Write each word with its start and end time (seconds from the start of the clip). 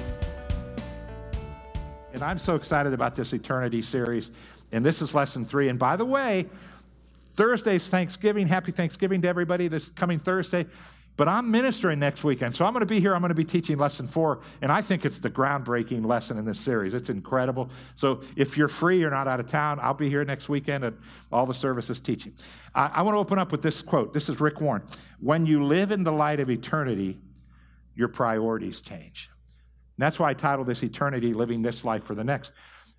And 2.13 2.23
I'm 2.23 2.39
so 2.39 2.55
excited 2.55 2.93
about 2.93 3.17
this 3.17 3.33
eternity 3.33 3.83
series. 3.83 4.31
And 4.71 4.87
this 4.87 5.03
is 5.03 5.17
lesson 5.17 5.45
three. 5.45 5.69
And 5.69 5.81
by 5.81 5.97
the 5.97 6.05
way, 6.05 6.47
Thursday's 7.35 7.89
Thanksgiving. 7.89 8.47
Happy 8.47 8.71
Thanksgiving 8.71 9.21
to 9.23 9.29
everybody 9.29 9.67
this 9.67 9.89
coming 9.89 10.21
Thursday. 10.21 10.65
But 11.19 11.27
I'm 11.27 11.51
ministering 11.51 11.99
next 11.99 12.23
weekend. 12.23 12.55
So 12.55 12.65
I'm 12.65 12.73
going 12.73 12.81
to 12.81 12.87
be 12.87 13.01
here. 13.01 13.13
I'm 13.13 13.21
going 13.21 13.31
to 13.31 13.35
be 13.35 13.45
teaching 13.45 13.77
lesson 13.77 14.07
four. 14.07 14.39
And 14.63 14.71
I 14.71 14.81
think 14.81 15.05
it's 15.05 15.19
the 15.19 15.29
groundbreaking 15.29 16.07
lesson 16.07 16.39
in 16.39 16.45
this 16.45 16.61
series. 16.61 16.95
It's 16.95 17.11
incredible. 17.11 17.71
So 17.97 18.23
if 18.37 18.57
you're 18.57 18.69
free, 18.69 19.01
you're 19.01 19.11
not 19.11 19.27
out 19.27 19.41
of 19.41 19.49
town, 19.49 19.81
I'll 19.83 19.95
be 19.95 20.09
here 20.09 20.25
next 20.25 20.49
weekend 20.49 20.85
at 20.85 20.95
all 21.33 21.45
the 21.45 21.55
services 21.55 21.99
teaching. 21.99 22.35
I, 22.73 22.93
I 22.95 23.03
want 23.03 23.17
to 23.17 23.19
open 23.19 23.37
up 23.37 23.51
with 23.51 23.63
this 23.63 23.83
quote. 23.83 24.15
This 24.15 24.29
is 24.29 24.41
Rick 24.41 24.61
Warren. 24.61 24.85
When 25.19 25.45
you 25.45 25.65
live 25.65 25.91
in 25.91 26.05
the 26.05 26.13
light 26.13 26.39
of 26.39 26.51
eternity, 26.51 27.19
your 27.97 28.07
priorities 28.07 28.81
change. 28.81 29.29
And 29.97 30.05
that's 30.05 30.21
why 30.21 30.31
I 30.31 30.35
titled 30.35 30.69
this 30.69 30.85
Eternity 30.85 31.35
Living 31.35 31.63
This 31.63 31.85
Life 31.85 32.05
for 32.05 32.15
the 32.15 32.23
Next. 32.23 32.53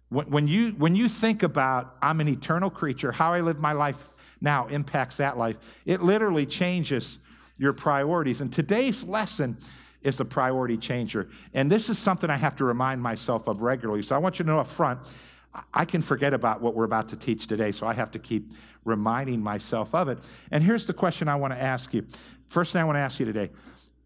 When, 0.10 0.30
when, 0.30 0.48
you, 0.50 0.72
when 0.72 0.94
you 0.94 1.08
think 1.08 1.42
about, 1.42 1.96
I'm 2.02 2.20
an 2.20 2.28
eternal 2.28 2.70
creature, 2.70 3.14
how 3.14 3.32
I 3.32 3.40
live 3.40 3.60
my 3.60 3.72
life 3.72 4.10
now 4.42 4.68
impacts 4.68 5.16
that 5.18 5.38
life, 5.38 5.56
it 5.86 6.02
literally 6.02 6.46
changes 6.46 7.20
your 7.60 7.74
priorities. 7.74 8.42
And 8.42 8.52
today's 8.52 9.04
lesson 9.04 9.58
is 10.02 10.20
a 10.20 10.26
priority 10.26 10.78
changer. 10.78 11.30
And 11.54 11.72
this 11.72 11.90
is 11.90 12.00
something 12.00 12.30
I 12.30 12.38
have 12.38 12.56
to 12.56 12.66
remind 12.66 13.04
myself 13.04 13.48
of 13.48 13.62
regularly. 13.62 14.02
So 14.02 14.16
I 14.16 14.18
want 14.18 14.40
you 14.40 14.46
to 14.46 14.52
know 14.52 14.60
up 14.60 14.68
front, 14.68 15.02
I 15.74 15.86
can 15.86 16.02
forget 16.02 16.34
about 16.34 16.62
what 16.62 16.74
we're 16.74 16.86
about 16.86 17.10
to 17.10 17.16
teach 17.16 17.48
today, 17.48 17.72
so 17.72 17.86
I 17.86 17.94
have 17.94 18.12
to 18.12 18.20
keep 18.20 18.54
reminding 18.86 19.42
myself 19.42 19.94
of 19.94 20.08
it. 20.08 20.20
And 20.52 20.64
here's 20.64 20.86
the 20.86 20.94
question 20.94 21.28
I 21.28 21.36
want 21.36 21.54
to 21.54 21.62
ask 21.62 21.94
you. 21.94 22.06
First 22.48 22.72
thing 22.72 22.82
I 22.82 22.86
want 22.86 22.96
to 22.96 23.02
ask 23.02 23.20
you 23.20 23.26
today 23.26 23.50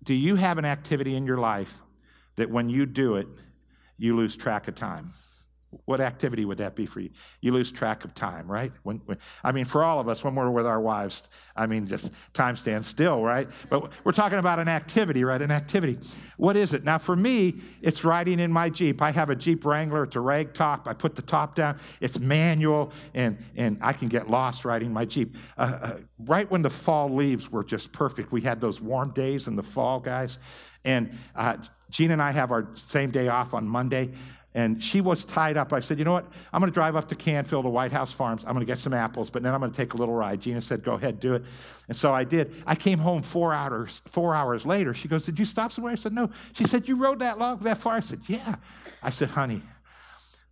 Do 0.04 0.14
you 0.14 0.36
have 0.36 0.58
an 0.58 0.66
activity 0.66 1.16
in 1.16 1.26
your 1.26 1.38
life 1.38 1.82
that 2.38 2.50
when 2.50 2.70
you 2.70 2.86
do 2.86 3.16
it, 3.16 3.28
you 3.98 4.16
lose 4.16 4.36
track 4.36 4.68
of 4.68 4.76
time? 4.76 5.12
What 5.86 6.02
activity 6.02 6.46
would 6.46 6.58
that 6.60 6.76
be 6.76 6.86
for 6.86 7.00
you? 7.00 7.10
You 7.42 7.52
lose 7.52 7.72
track 7.72 8.06
of 8.06 8.14
time, 8.16 8.50
right? 8.50 8.72
When, 8.84 8.98
when, 9.06 9.18
I 9.44 9.52
mean, 9.52 9.66
for 9.66 9.84
all 9.84 10.00
of 10.00 10.08
us, 10.08 10.24
when 10.24 10.36
we're 10.36 10.50
with 10.50 10.66
our 10.66 10.80
wives, 10.80 11.24
I 11.56 11.68
mean, 11.68 11.88
just 11.88 12.12
time 12.34 12.56
stands 12.56 12.88
still, 12.88 13.22
right? 13.22 13.48
But 13.70 13.92
we're 14.04 14.12
talking 14.12 14.40
about 14.40 14.60
an 14.60 14.68
activity, 14.68 15.24
right? 15.24 15.42
An 15.42 15.52
activity. 15.52 16.00
What 16.38 16.56
is 16.56 16.74
it? 16.74 16.84
Now, 16.84 16.98
for 16.98 17.16
me, 17.16 17.56
it's 17.82 18.04
riding 18.04 18.40
in 18.40 18.52
my 18.52 18.70
Jeep. 18.70 19.02
I 19.02 19.12
have 19.12 19.30
a 19.30 19.36
Jeep 19.36 19.66
Wrangler. 19.66 20.04
It's 20.04 20.16
a 20.16 20.20
rag 20.22 20.54
top. 20.54 20.88
I 20.88 20.94
put 20.94 21.16
the 21.16 21.22
top 21.22 21.56
down. 21.56 21.80
It's 22.02 22.20
manual, 22.20 22.92
and, 23.14 23.38
and 23.56 23.78
I 23.82 23.94
can 23.94 24.08
get 24.08 24.30
lost 24.30 24.66
riding 24.66 24.92
my 24.92 25.06
Jeep. 25.06 25.36
Uh, 25.58 25.80
uh, 25.82 25.98
right 26.20 26.50
when 26.50 26.62
the 26.62 26.70
fall 26.70 27.10
leaves 27.10 27.52
were 27.52 27.64
just 27.64 27.92
perfect. 27.92 28.32
We 28.32 28.42
had 28.42 28.62
those 28.62 28.82
warm 28.82 29.12
days 29.12 29.48
in 29.48 29.56
the 29.56 29.64
fall, 29.64 30.00
guys. 30.00 30.38
And 30.86 31.18
uh, 31.36 31.58
Gina 31.90 32.14
and 32.14 32.22
I 32.22 32.32
have 32.32 32.52
our 32.52 32.68
same 32.76 33.12
day 33.12 33.28
off 33.28 33.54
on 33.54 33.68
Monday 33.68 34.12
and 34.56 34.82
she 34.82 35.02
was 35.02 35.26
tied 35.26 35.58
up. 35.58 35.74
I 35.74 35.80
said, 35.80 35.98
You 35.98 36.06
know 36.06 36.14
what? 36.14 36.26
I'm 36.52 36.60
going 36.60 36.72
to 36.72 36.74
drive 36.74 36.96
up 36.96 37.08
to 37.10 37.16
Canfield 37.16 37.66
to 37.66 37.70
White 37.70 37.92
House 37.92 38.12
Farms. 38.12 38.44
I'm 38.46 38.54
going 38.54 38.66
to 38.66 38.72
get 38.72 38.80
some 38.80 38.94
apples, 38.94 39.30
but 39.30 39.44
then 39.44 39.54
I'm 39.54 39.60
going 39.60 39.72
to 39.72 39.78
take 39.78 39.94
a 39.94 39.98
little 39.98 40.14
ride. 40.14 40.42
Gina 40.42 40.62
said, 40.62 40.84
Go 40.84 40.94
ahead, 40.94 41.20
do 41.20 41.34
it. 41.34 41.44
And 41.88 41.98
so 41.98 42.14
I 42.14 42.24
did. 42.24 42.64
I 42.66 42.76
came 42.76 43.00
home 43.00 43.22
four 43.22 43.54
hours, 43.54 44.02
four 44.06 44.36
hours 44.36 44.66
later. 44.66 44.94
She 44.94 45.08
goes, 45.08 45.26
Did 45.26 45.40
you 45.40 45.46
stop 45.46 45.72
somewhere? 45.72 45.94
I 45.94 45.96
said, 45.96 46.14
No. 46.14 46.30
She 46.54 46.66
said, 46.66 46.88
You 46.88 46.96
rode 46.96 47.20
that 47.20 47.40
long, 47.40 47.60
that 47.60 47.80
far? 47.80 47.96
I 47.96 48.02
said, 48.02 48.22
Yeah. 48.28 48.56
I 49.02 49.10
said, 49.10 49.32
Honey, 49.32 49.62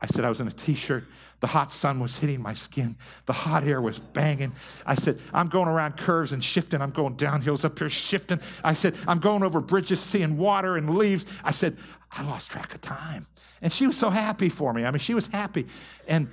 I 0.01 0.07
said, 0.07 0.25
I 0.25 0.29
was 0.29 0.41
in 0.41 0.47
a 0.47 0.51
t 0.51 0.73
shirt. 0.73 1.05
The 1.41 1.47
hot 1.47 1.73
sun 1.73 1.99
was 1.99 2.17
hitting 2.17 2.41
my 2.41 2.53
skin. 2.53 2.95
The 3.25 3.33
hot 3.33 3.63
air 3.63 3.81
was 3.81 3.99
banging. 3.99 4.53
I 4.85 4.95
said, 4.95 5.19
I'm 5.33 5.47
going 5.47 5.67
around 5.67 5.97
curves 5.97 6.33
and 6.33 6.43
shifting. 6.43 6.81
I'm 6.81 6.91
going 6.91 7.15
down 7.15 7.41
hills 7.41 7.65
up 7.65 7.79
here 7.79 7.89
shifting. 7.89 8.39
I 8.63 8.73
said, 8.73 8.95
I'm 9.07 9.19
going 9.19 9.43
over 9.43 9.61
bridges, 9.61 9.99
seeing 9.99 10.37
water 10.37 10.77
and 10.77 10.95
leaves. 10.95 11.25
I 11.43 11.51
said, 11.51 11.77
I 12.11 12.23
lost 12.23 12.51
track 12.51 12.73
of 12.75 12.81
time. 12.81 13.27
And 13.61 13.71
she 13.71 13.87
was 13.87 13.97
so 13.97 14.09
happy 14.09 14.49
for 14.49 14.73
me. 14.73 14.85
I 14.85 14.91
mean, 14.91 14.99
she 14.99 15.13
was 15.13 15.27
happy. 15.27 15.67
And 16.07 16.29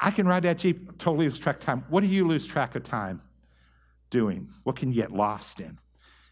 I 0.00 0.10
can 0.10 0.26
ride 0.26 0.44
that 0.44 0.58
Jeep, 0.58 0.98
totally 0.98 1.28
lose 1.28 1.38
track 1.38 1.56
of 1.56 1.62
time. 1.62 1.84
What 1.88 2.00
do 2.00 2.06
you 2.06 2.26
lose 2.26 2.46
track 2.46 2.74
of 2.74 2.84
time 2.84 3.22
doing? 4.10 4.48
What 4.64 4.76
can 4.76 4.88
you 4.92 5.02
get 5.02 5.12
lost 5.12 5.60
in? 5.60 5.78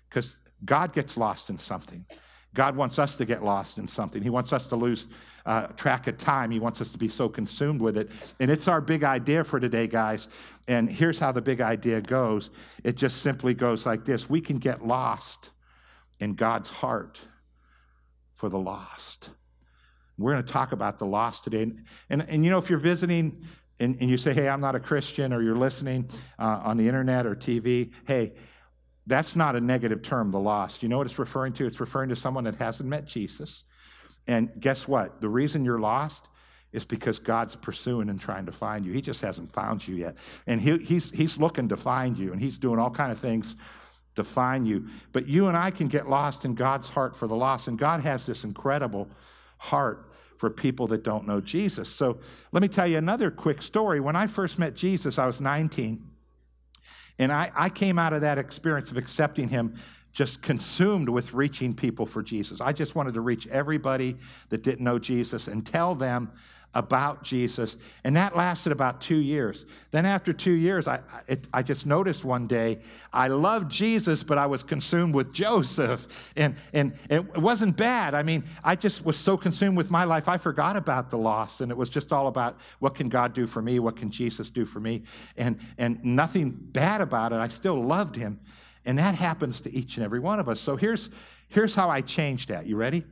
Because 0.08 0.36
God 0.64 0.92
gets 0.92 1.16
lost 1.16 1.50
in 1.50 1.58
something. 1.58 2.06
God 2.54 2.76
wants 2.76 2.98
us 2.98 3.16
to 3.16 3.24
get 3.24 3.44
lost 3.44 3.78
in 3.78 3.86
something. 3.86 4.22
He 4.22 4.30
wants 4.30 4.52
us 4.52 4.66
to 4.68 4.76
lose 4.76 5.08
uh, 5.46 5.68
track 5.68 6.06
of 6.06 6.18
time. 6.18 6.50
He 6.50 6.58
wants 6.58 6.80
us 6.80 6.88
to 6.90 6.98
be 6.98 7.08
so 7.08 7.28
consumed 7.28 7.80
with 7.80 7.96
it. 7.96 8.10
And 8.40 8.50
it's 8.50 8.68
our 8.68 8.80
big 8.80 9.04
idea 9.04 9.44
for 9.44 9.60
today, 9.60 9.86
guys. 9.86 10.28
And 10.66 10.90
here's 10.90 11.18
how 11.18 11.32
the 11.32 11.40
big 11.40 11.60
idea 11.60 12.00
goes 12.00 12.50
it 12.84 12.96
just 12.96 13.22
simply 13.22 13.54
goes 13.54 13.86
like 13.86 14.04
this 14.04 14.28
We 14.28 14.40
can 14.40 14.58
get 14.58 14.86
lost 14.86 15.50
in 16.20 16.34
God's 16.34 16.70
heart 16.70 17.20
for 18.34 18.48
the 18.48 18.58
lost. 18.58 19.30
We're 20.16 20.32
going 20.32 20.44
to 20.44 20.52
talk 20.52 20.72
about 20.72 20.98
the 20.98 21.06
lost 21.06 21.44
today. 21.44 21.62
And, 21.62 21.84
and, 22.10 22.22
and 22.28 22.44
you 22.44 22.50
know, 22.50 22.58
if 22.58 22.68
you're 22.68 22.78
visiting 22.78 23.44
and, 23.78 23.96
and, 24.00 24.10
you 24.10 24.16
say, 24.16 24.34
hey, 24.34 24.48
I'm 24.48 24.60
not 24.60 24.74
a 24.74 24.80
Christian, 24.80 25.32
or 25.32 25.40
you're 25.40 25.54
listening 25.54 26.10
uh, 26.38 26.60
on 26.64 26.76
the 26.76 26.88
internet 26.88 27.26
or 27.26 27.36
TV, 27.36 27.92
hey, 28.08 28.32
that's 29.08 29.34
not 29.34 29.56
a 29.56 29.60
negative 29.60 30.02
term, 30.02 30.30
the 30.30 30.38
lost. 30.38 30.82
You 30.82 30.88
know 30.88 30.98
what 30.98 31.06
it's 31.06 31.18
referring 31.18 31.54
to? 31.54 31.66
It's 31.66 31.80
referring 31.80 32.10
to 32.10 32.16
someone 32.16 32.44
that 32.44 32.56
hasn't 32.56 32.88
met 32.88 33.06
Jesus. 33.06 33.64
And 34.26 34.50
guess 34.60 34.86
what? 34.86 35.20
The 35.22 35.28
reason 35.28 35.64
you're 35.64 35.80
lost 35.80 36.28
is 36.72 36.84
because 36.84 37.18
God's 37.18 37.56
pursuing 37.56 38.10
and 38.10 38.20
trying 38.20 38.44
to 38.44 38.52
find 38.52 38.84
you. 38.84 38.92
He 38.92 39.00
just 39.00 39.22
hasn't 39.22 39.50
found 39.52 39.88
you 39.88 39.96
yet. 39.96 40.16
And 40.46 40.60
he, 40.60 40.76
he's, 40.76 41.10
he's 41.10 41.38
looking 41.38 41.70
to 41.70 41.76
find 41.78 42.18
you, 42.18 42.32
and 42.32 42.40
he's 42.40 42.58
doing 42.58 42.78
all 42.78 42.90
kind 42.90 43.10
of 43.10 43.18
things 43.18 43.56
to 44.16 44.24
find 44.24 44.68
you. 44.68 44.88
But 45.12 45.26
you 45.26 45.46
and 45.46 45.56
I 45.56 45.70
can 45.70 45.88
get 45.88 46.10
lost 46.10 46.44
in 46.44 46.54
God's 46.54 46.88
heart 46.88 47.16
for 47.16 47.26
the 47.26 47.34
lost. 47.34 47.66
And 47.66 47.78
God 47.78 48.02
has 48.02 48.26
this 48.26 48.44
incredible 48.44 49.08
heart 49.56 50.12
for 50.36 50.50
people 50.50 50.86
that 50.88 51.02
don't 51.02 51.26
know 51.26 51.40
Jesus. 51.40 51.88
So 51.88 52.18
let 52.52 52.60
me 52.60 52.68
tell 52.68 52.86
you 52.86 52.98
another 52.98 53.30
quick 53.30 53.62
story. 53.62 54.00
When 54.00 54.14
I 54.14 54.26
first 54.26 54.58
met 54.58 54.74
Jesus, 54.74 55.18
I 55.18 55.26
was 55.26 55.40
19. 55.40 56.07
And 57.18 57.32
I, 57.32 57.50
I 57.54 57.68
came 57.68 57.98
out 57.98 58.12
of 58.12 58.20
that 58.20 58.38
experience 58.38 58.90
of 58.90 58.96
accepting 58.96 59.48
him 59.48 59.74
just 60.12 60.42
consumed 60.42 61.08
with 61.08 61.32
reaching 61.32 61.74
people 61.74 62.06
for 62.06 62.22
Jesus. 62.22 62.60
I 62.60 62.72
just 62.72 62.94
wanted 62.94 63.14
to 63.14 63.20
reach 63.20 63.46
everybody 63.48 64.16
that 64.48 64.62
didn't 64.62 64.84
know 64.84 64.98
Jesus 64.98 65.46
and 65.48 65.64
tell 65.64 65.94
them 65.94 66.32
about 66.74 67.22
Jesus. 67.22 67.76
And 68.04 68.14
that 68.16 68.36
lasted 68.36 68.72
about 68.72 69.00
two 69.00 69.16
years. 69.16 69.64
Then, 69.90 70.04
after 70.04 70.32
two 70.32 70.52
years, 70.52 70.86
I, 70.86 71.00
it, 71.26 71.48
I 71.52 71.62
just 71.62 71.86
noticed 71.86 72.24
one 72.24 72.46
day 72.46 72.80
I 73.12 73.28
loved 73.28 73.72
Jesus, 73.72 74.22
but 74.22 74.36
I 74.36 74.46
was 74.46 74.62
consumed 74.62 75.14
with 75.14 75.32
Joseph. 75.32 76.06
And, 76.36 76.56
and, 76.72 76.92
it 77.08 77.38
wasn't 77.38 77.76
bad. 77.76 78.14
I 78.14 78.22
mean, 78.22 78.44
I 78.62 78.76
just 78.76 79.04
was 79.04 79.16
so 79.16 79.36
consumed 79.36 79.76
with 79.76 79.90
my 79.90 80.04
life, 80.04 80.28
I 80.28 80.36
forgot 80.36 80.76
about 80.76 81.10
the 81.10 81.18
lost. 81.18 81.62
And 81.62 81.72
it 81.72 81.76
was 81.76 81.88
just 81.88 82.12
all 82.12 82.26
about 82.26 82.58
what 82.80 82.94
can 82.94 83.08
God 83.08 83.32
do 83.32 83.46
for 83.46 83.62
me? 83.62 83.78
What 83.78 83.96
can 83.96 84.10
Jesus 84.10 84.50
do 84.50 84.64
for 84.66 84.78
me? 84.78 85.04
And, 85.36 85.58
and 85.78 86.04
nothing 86.04 86.50
bad 86.50 87.00
about 87.00 87.32
it. 87.32 87.36
I 87.36 87.48
still 87.48 87.82
loved 87.82 88.14
him. 88.14 88.40
And 88.84 88.98
that 88.98 89.14
happens 89.14 89.60
to 89.62 89.74
each 89.74 89.96
and 89.96 90.04
every 90.04 90.20
one 90.20 90.38
of 90.38 90.48
us. 90.48 90.60
So 90.60 90.76
here's, 90.76 91.08
here's 91.48 91.74
how 91.74 91.88
I 91.88 92.02
changed 92.02 92.50
that. 92.50 92.66
You 92.66 92.76
ready? 92.76 93.04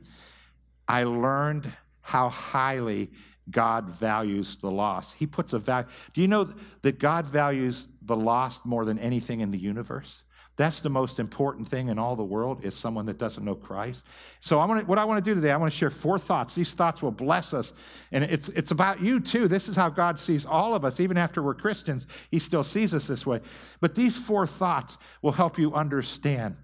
I 0.87 1.03
learned 1.03 1.71
how 2.01 2.29
highly 2.29 3.11
God 3.49 3.89
values 3.89 4.57
the 4.57 4.71
lost. 4.71 5.15
He 5.15 5.25
puts 5.25 5.53
a 5.53 5.59
value. 5.59 5.87
Do 6.13 6.21
you 6.21 6.27
know 6.27 6.53
that 6.81 6.99
God 6.99 7.25
values 7.25 7.87
the 8.01 8.15
lost 8.15 8.65
more 8.65 8.85
than 8.85 8.99
anything 8.99 9.39
in 9.39 9.51
the 9.51 9.57
universe? 9.57 10.23
That's 10.57 10.81
the 10.81 10.89
most 10.89 11.19
important 11.19 11.67
thing 11.67 11.87
in 11.87 11.99
all 11.99 12.15
the 12.15 12.23
world 12.23 12.65
is 12.65 12.75
someone 12.75 13.05
that 13.05 13.19
doesn't 13.19 13.45
know 13.45 13.53
Christ. 13.53 14.03
So 14.39 14.59
I 14.59 14.65
want 14.65 14.81
to, 14.81 14.85
what 14.87 14.97
I 14.97 15.05
want 15.05 15.23
to 15.23 15.31
do 15.31 15.35
today, 15.35 15.51
I 15.51 15.57
want 15.57 15.71
to 15.71 15.77
share 15.77 15.91
four 15.91 16.17
thoughts. 16.17 16.55
These 16.55 16.73
thoughts 16.73 16.99
will 16.99 17.11
bless 17.11 17.53
us. 17.53 17.73
And 18.11 18.23
it's, 18.23 18.49
it's 18.49 18.71
about 18.71 18.99
you 18.99 19.19
too. 19.19 19.47
This 19.47 19.69
is 19.69 19.75
how 19.75 19.89
God 19.89 20.17
sees 20.17 20.47
all 20.47 20.73
of 20.73 20.83
us. 20.83 20.99
Even 20.99 21.15
after 21.15 21.43
we're 21.43 21.53
Christians, 21.53 22.07
he 22.31 22.39
still 22.39 22.63
sees 22.63 22.95
us 22.95 23.05
this 23.05 23.23
way. 23.23 23.39
But 23.79 23.93
these 23.93 24.17
four 24.17 24.47
thoughts 24.47 24.97
will 25.21 25.33
help 25.33 25.59
you 25.59 25.75
understand 25.75 26.57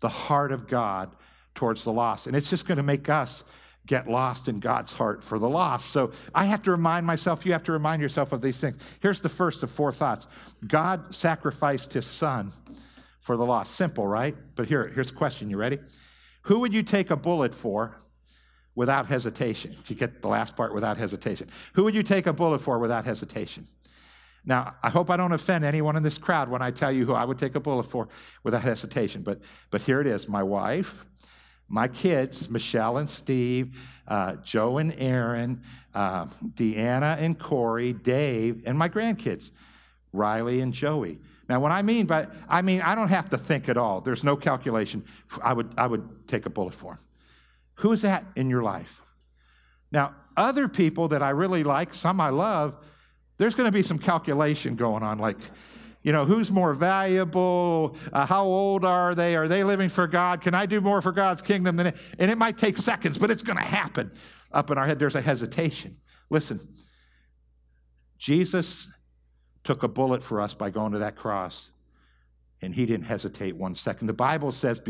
the 0.00 0.10
heart 0.10 0.52
of 0.52 0.68
God 0.68 1.10
towards 1.54 1.84
the 1.84 1.92
lost. 1.92 2.26
And 2.26 2.36
it's 2.36 2.50
just 2.50 2.66
going 2.66 2.76
to 2.76 2.84
make 2.84 3.08
us 3.08 3.44
get 3.88 4.06
lost 4.06 4.48
in 4.48 4.60
God's 4.60 4.92
heart 4.92 5.24
for 5.24 5.38
the 5.38 5.48
lost. 5.48 5.90
So 5.90 6.12
I 6.34 6.44
have 6.44 6.62
to 6.64 6.70
remind 6.70 7.06
myself, 7.06 7.44
you 7.44 7.52
have 7.52 7.64
to 7.64 7.72
remind 7.72 8.00
yourself 8.00 8.32
of 8.32 8.42
these 8.42 8.60
things. 8.60 8.76
Here's 9.00 9.20
the 9.20 9.30
first 9.30 9.64
of 9.64 9.70
four 9.70 9.90
thoughts 9.90 10.28
God 10.64 11.12
sacrificed 11.12 11.94
his 11.94 12.06
son 12.06 12.52
for 13.20 13.36
the 13.36 13.44
lost. 13.44 13.74
Simple, 13.74 14.06
right? 14.06 14.36
But 14.54 14.68
here, 14.68 14.86
here's 14.94 15.10
a 15.10 15.14
question. 15.14 15.50
You 15.50 15.56
ready? 15.56 15.80
Who 16.42 16.60
would 16.60 16.72
you 16.72 16.82
take 16.82 17.10
a 17.10 17.16
bullet 17.16 17.54
for 17.54 17.96
without 18.74 19.06
hesitation? 19.06 19.74
You 19.86 19.96
get 19.96 20.22
the 20.22 20.28
last 20.28 20.54
part 20.54 20.74
without 20.74 20.98
hesitation. 20.98 21.48
Who 21.72 21.84
would 21.84 21.94
you 21.94 22.02
take 22.02 22.26
a 22.26 22.32
bullet 22.32 22.60
for 22.60 22.78
without 22.78 23.06
hesitation? 23.06 23.66
Now, 24.44 24.74
I 24.82 24.90
hope 24.90 25.10
I 25.10 25.16
don't 25.16 25.32
offend 25.32 25.64
anyone 25.64 25.96
in 25.96 26.02
this 26.02 26.16
crowd 26.16 26.48
when 26.48 26.62
I 26.62 26.70
tell 26.70 26.92
you 26.92 27.04
who 27.06 27.12
I 27.12 27.24
would 27.24 27.38
take 27.38 27.54
a 27.54 27.60
bullet 27.60 27.84
for 27.84 28.08
without 28.44 28.62
hesitation, 28.62 29.22
but, 29.22 29.40
but 29.70 29.82
here 29.82 30.00
it 30.00 30.06
is 30.06 30.28
my 30.28 30.42
wife, 30.42 31.04
my 31.68 31.88
kids, 31.88 32.48
Michelle 32.48 32.96
and 32.96 33.08
Steve, 33.08 33.76
uh, 34.06 34.36
Joe 34.36 34.78
and 34.78 34.94
Aaron, 34.98 35.62
uh, 35.94 36.26
Deanna 36.54 37.20
and 37.20 37.38
Corey, 37.38 37.92
Dave, 37.92 38.62
and 38.66 38.78
my 38.78 38.88
grandkids, 38.88 39.50
Riley 40.12 40.60
and 40.60 40.72
Joey. 40.72 41.18
Now, 41.48 41.60
what 41.60 41.72
I 41.72 41.82
mean 41.82 42.06
by, 42.06 42.26
I 42.48 42.62
mean, 42.62 42.80
I 42.82 42.94
don't 42.94 43.08
have 43.08 43.30
to 43.30 43.38
think 43.38 43.68
at 43.68 43.76
all. 43.76 44.00
There's 44.00 44.24
no 44.24 44.36
calculation. 44.36 45.04
I 45.42 45.52
would, 45.52 45.72
I 45.76 45.86
would 45.86 46.28
take 46.28 46.46
a 46.46 46.50
bullet 46.50 46.74
for 46.74 46.94
them. 46.94 47.02
Who's 47.76 48.02
that 48.02 48.24
in 48.36 48.50
your 48.50 48.62
life? 48.62 49.00
Now, 49.90 50.14
other 50.36 50.68
people 50.68 51.08
that 51.08 51.22
I 51.22 51.30
really 51.30 51.64
like, 51.64 51.94
some 51.94 52.20
I 52.20 52.28
love, 52.28 52.76
there's 53.38 53.54
going 53.54 53.66
to 53.66 53.72
be 53.72 53.82
some 53.82 53.98
calculation 53.98 54.74
going 54.76 55.02
on, 55.02 55.18
like, 55.18 55.38
you 56.02 56.12
know, 56.12 56.24
who's 56.24 56.50
more 56.50 56.74
valuable? 56.74 57.96
Uh, 58.12 58.24
how 58.24 58.44
old 58.44 58.84
are 58.84 59.14
they? 59.14 59.36
Are 59.36 59.48
they 59.48 59.64
living 59.64 59.88
for 59.88 60.06
God? 60.06 60.40
Can 60.40 60.54
I 60.54 60.66
do 60.66 60.80
more 60.80 61.02
for 61.02 61.12
God's 61.12 61.42
kingdom 61.42 61.76
than 61.76 61.88
it? 61.88 61.96
And 62.18 62.30
it 62.30 62.38
might 62.38 62.56
take 62.56 62.78
seconds, 62.78 63.18
but 63.18 63.30
it's 63.30 63.42
going 63.42 63.58
to 63.58 63.64
happen. 63.64 64.12
Up 64.52 64.70
in 64.70 64.78
our 64.78 64.86
head, 64.86 64.98
there's 64.98 65.14
a 65.14 65.20
hesitation. 65.20 65.98
Listen, 66.30 66.68
Jesus 68.18 68.88
took 69.64 69.82
a 69.82 69.88
bullet 69.88 70.22
for 70.22 70.40
us 70.40 70.54
by 70.54 70.70
going 70.70 70.92
to 70.92 70.98
that 70.98 71.16
cross, 71.16 71.70
and 72.62 72.74
he 72.74 72.86
didn't 72.86 73.06
hesitate 73.06 73.56
one 73.56 73.74
second. 73.74 74.06
The 74.06 74.12
Bible 74.12 74.52
says 74.52 74.80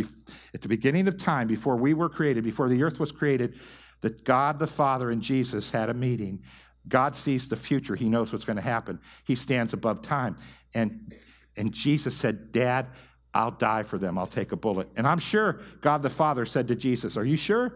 at 0.55 0.61
the 0.61 0.69
beginning 0.69 1.09
of 1.09 1.17
time, 1.17 1.49
before 1.49 1.77
we 1.77 1.95
were 1.95 2.09
created, 2.09 2.45
before 2.45 2.69
the 2.69 2.83
earth 2.83 3.01
was 3.01 3.13
created, 3.13 3.59
that 4.03 4.25
God 4.25 4.59
the 4.59 4.67
Father 4.67 5.11
and 5.11 5.21
Jesus 5.21 5.71
had 5.71 5.91
a 5.91 5.95
meeting. 5.95 6.43
God 6.87 7.17
sees 7.17 7.49
the 7.49 7.57
future. 7.57 7.97
He 7.97 8.09
knows 8.09 8.33
what's 8.33 8.45
going 8.45 8.57
to 8.57 8.63
happen. 8.63 9.01
He 9.25 9.35
stands 9.35 9.73
above 9.73 10.01
time. 10.03 10.37
And, 10.75 11.15
and 11.57 11.73
Jesus 11.73 12.17
said, 12.17 12.53
Dad, 12.53 12.89
I'll 13.35 13.51
die 13.51 13.83
for 13.83 13.99
them. 13.99 14.19
I'll 14.19 14.27
take 14.27 14.53
a 14.53 14.57
bullet. 14.57 14.89
And 14.97 15.07
I'm 15.07 15.19
sure 15.19 15.61
God 15.81 16.03
the 16.03 16.11
Father 16.11 16.45
said 16.47 16.69
to 16.69 16.75
Jesus, 16.75 17.17
Are 17.17 17.25
you 17.25 17.37
sure? 17.37 17.75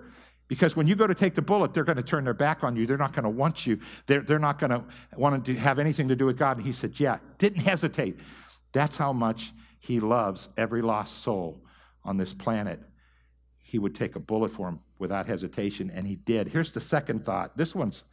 Because 0.48 0.76
when 0.76 0.86
you 0.86 0.96
go 0.96 1.06
to 1.06 1.14
take 1.14 1.34
the 1.34 1.42
bullet, 1.42 1.72
they're 1.72 1.84
going 1.84 1.96
to 1.96 2.02
turn 2.02 2.24
their 2.24 2.34
back 2.34 2.62
on 2.62 2.76
you. 2.76 2.86
They're 2.86 2.98
not 2.98 3.14
going 3.14 3.24
to 3.24 3.30
want 3.30 3.66
you. 3.66 3.78
They're, 4.06 4.20
they're 4.20 4.38
not 4.38 4.58
going 4.58 4.70
to 4.70 4.84
want 5.16 5.46
to 5.46 5.54
have 5.54 5.78
anything 5.78 6.08
to 6.08 6.16
do 6.16 6.26
with 6.26 6.36
God. 6.36 6.58
And 6.58 6.66
he 6.66 6.72
said, 6.72 6.98
Yeah, 7.00 7.18
didn't 7.38 7.62
hesitate. 7.62 8.18
That's 8.72 8.96
how 8.96 9.12
much 9.12 9.52
he 9.78 10.00
loves 10.00 10.48
every 10.56 10.82
lost 10.82 11.18
soul 11.18 11.64
on 12.04 12.16
this 12.16 12.34
planet. 12.34 12.80
He 13.62 13.78
would 13.78 13.94
take 13.94 14.16
a 14.16 14.20
bullet 14.20 14.50
for 14.50 14.68
him 14.68 14.80
without 14.98 15.26
hesitation, 15.26 15.90
and 15.90 16.06
he 16.06 16.16
did. 16.16 16.48
Here's 16.48 16.72
the 16.72 16.80
second 16.80 17.24
thought. 17.24 17.56
This 17.56 17.74
one's 17.74 18.04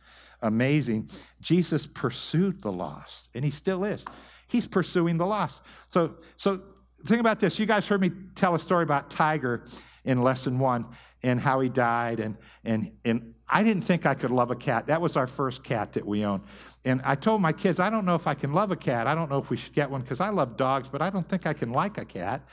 amazing. 0.41 1.09
Jesus 1.41 1.85
pursued 1.85 2.61
the 2.61 2.71
lost, 2.71 3.29
and 3.33 3.43
he 3.43 3.51
still 3.51 3.83
is. 3.83 4.05
He's 4.49 4.67
pursuing 4.67 5.17
the 5.17 5.25
lost. 5.25 5.61
So, 5.87 6.15
so 6.35 6.61
think 7.05 7.21
about 7.21 7.39
this. 7.39 7.59
You 7.59 7.65
guys 7.65 7.87
heard 7.87 8.01
me 8.01 8.11
tell 8.35 8.55
a 8.55 8.59
story 8.59 8.83
about 8.83 9.09
Tiger 9.09 9.63
in 10.03 10.21
lesson 10.21 10.59
one 10.59 10.85
and 11.23 11.39
how 11.39 11.59
he 11.59 11.69
died. 11.69 12.19
And, 12.19 12.37
and, 12.63 12.91
and 13.05 13.35
I 13.47 13.63
didn't 13.63 13.83
think 13.83 14.05
I 14.05 14.15
could 14.15 14.31
love 14.31 14.51
a 14.51 14.55
cat. 14.55 14.87
That 14.87 15.01
was 15.01 15.15
our 15.15 15.27
first 15.27 15.63
cat 15.63 15.93
that 15.93 16.05
we 16.05 16.25
owned. 16.25 16.43
And 16.83 17.01
I 17.03 17.15
told 17.15 17.41
my 17.41 17.53
kids, 17.53 17.79
I 17.79 17.89
don't 17.89 18.05
know 18.05 18.15
if 18.15 18.27
I 18.27 18.33
can 18.33 18.53
love 18.53 18.71
a 18.71 18.75
cat. 18.75 19.07
I 19.07 19.15
don't 19.15 19.29
know 19.29 19.37
if 19.37 19.49
we 19.49 19.57
should 19.57 19.73
get 19.73 19.89
one 19.89 20.01
because 20.01 20.19
I 20.19 20.29
love 20.29 20.57
dogs, 20.57 20.89
but 20.89 21.01
I 21.01 21.09
don't 21.09 21.27
think 21.27 21.45
I 21.45 21.53
can 21.53 21.71
like 21.71 21.97
a 21.97 22.05
cat. 22.05 22.47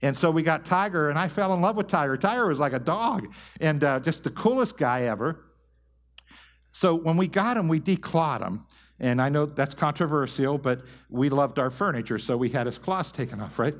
And 0.00 0.16
so 0.16 0.30
we 0.30 0.42
got 0.42 0.64
Tiger, 0.64 1.08
and 1.08 1.18
I 1.18 1.26
fell 1.26 1.52
in 1.54 1.60
love 1.60 1.76
with 1.76 1.88
Tiger. 1.88 2.16
Tiger 2.16 2.46
was 2.46 2.60
like 2.60 2.72
a 2.72 2.78
dog 2.78 3.26
and 3.60 3.82
uh, 3.82 3.98
just 4.00 4.22
the 4.22 4.30
coolest 4.30 4.78
guy 4.78 5.02
ever. 5.02 5.44
So 6.70 6.94
when 6.94 7.16
we 7.16 7.26
got 7.26 7.56
him, 7.56 7.66
we 7.66 7.80
declawed 7.80 8.42
him. 8.42 8.64
And 9.00 9.22
I 9.22 9.28
know 9.28 9.46
that's 9.46 9.74
controversial, 9.74 10.58
but 10.58 10.80
we 11.08 11.28
loved 11.28 11.58
our 11.58 11.70
furniture, 11.70 12.18
so 12.18 12.36
we 12.36 12.50
had 12.50 12.66
his 12.66 12.78
claws 12.78 13.12
taken 13.12 13.40
off, 13.40 13.58
right? 13.58 13.74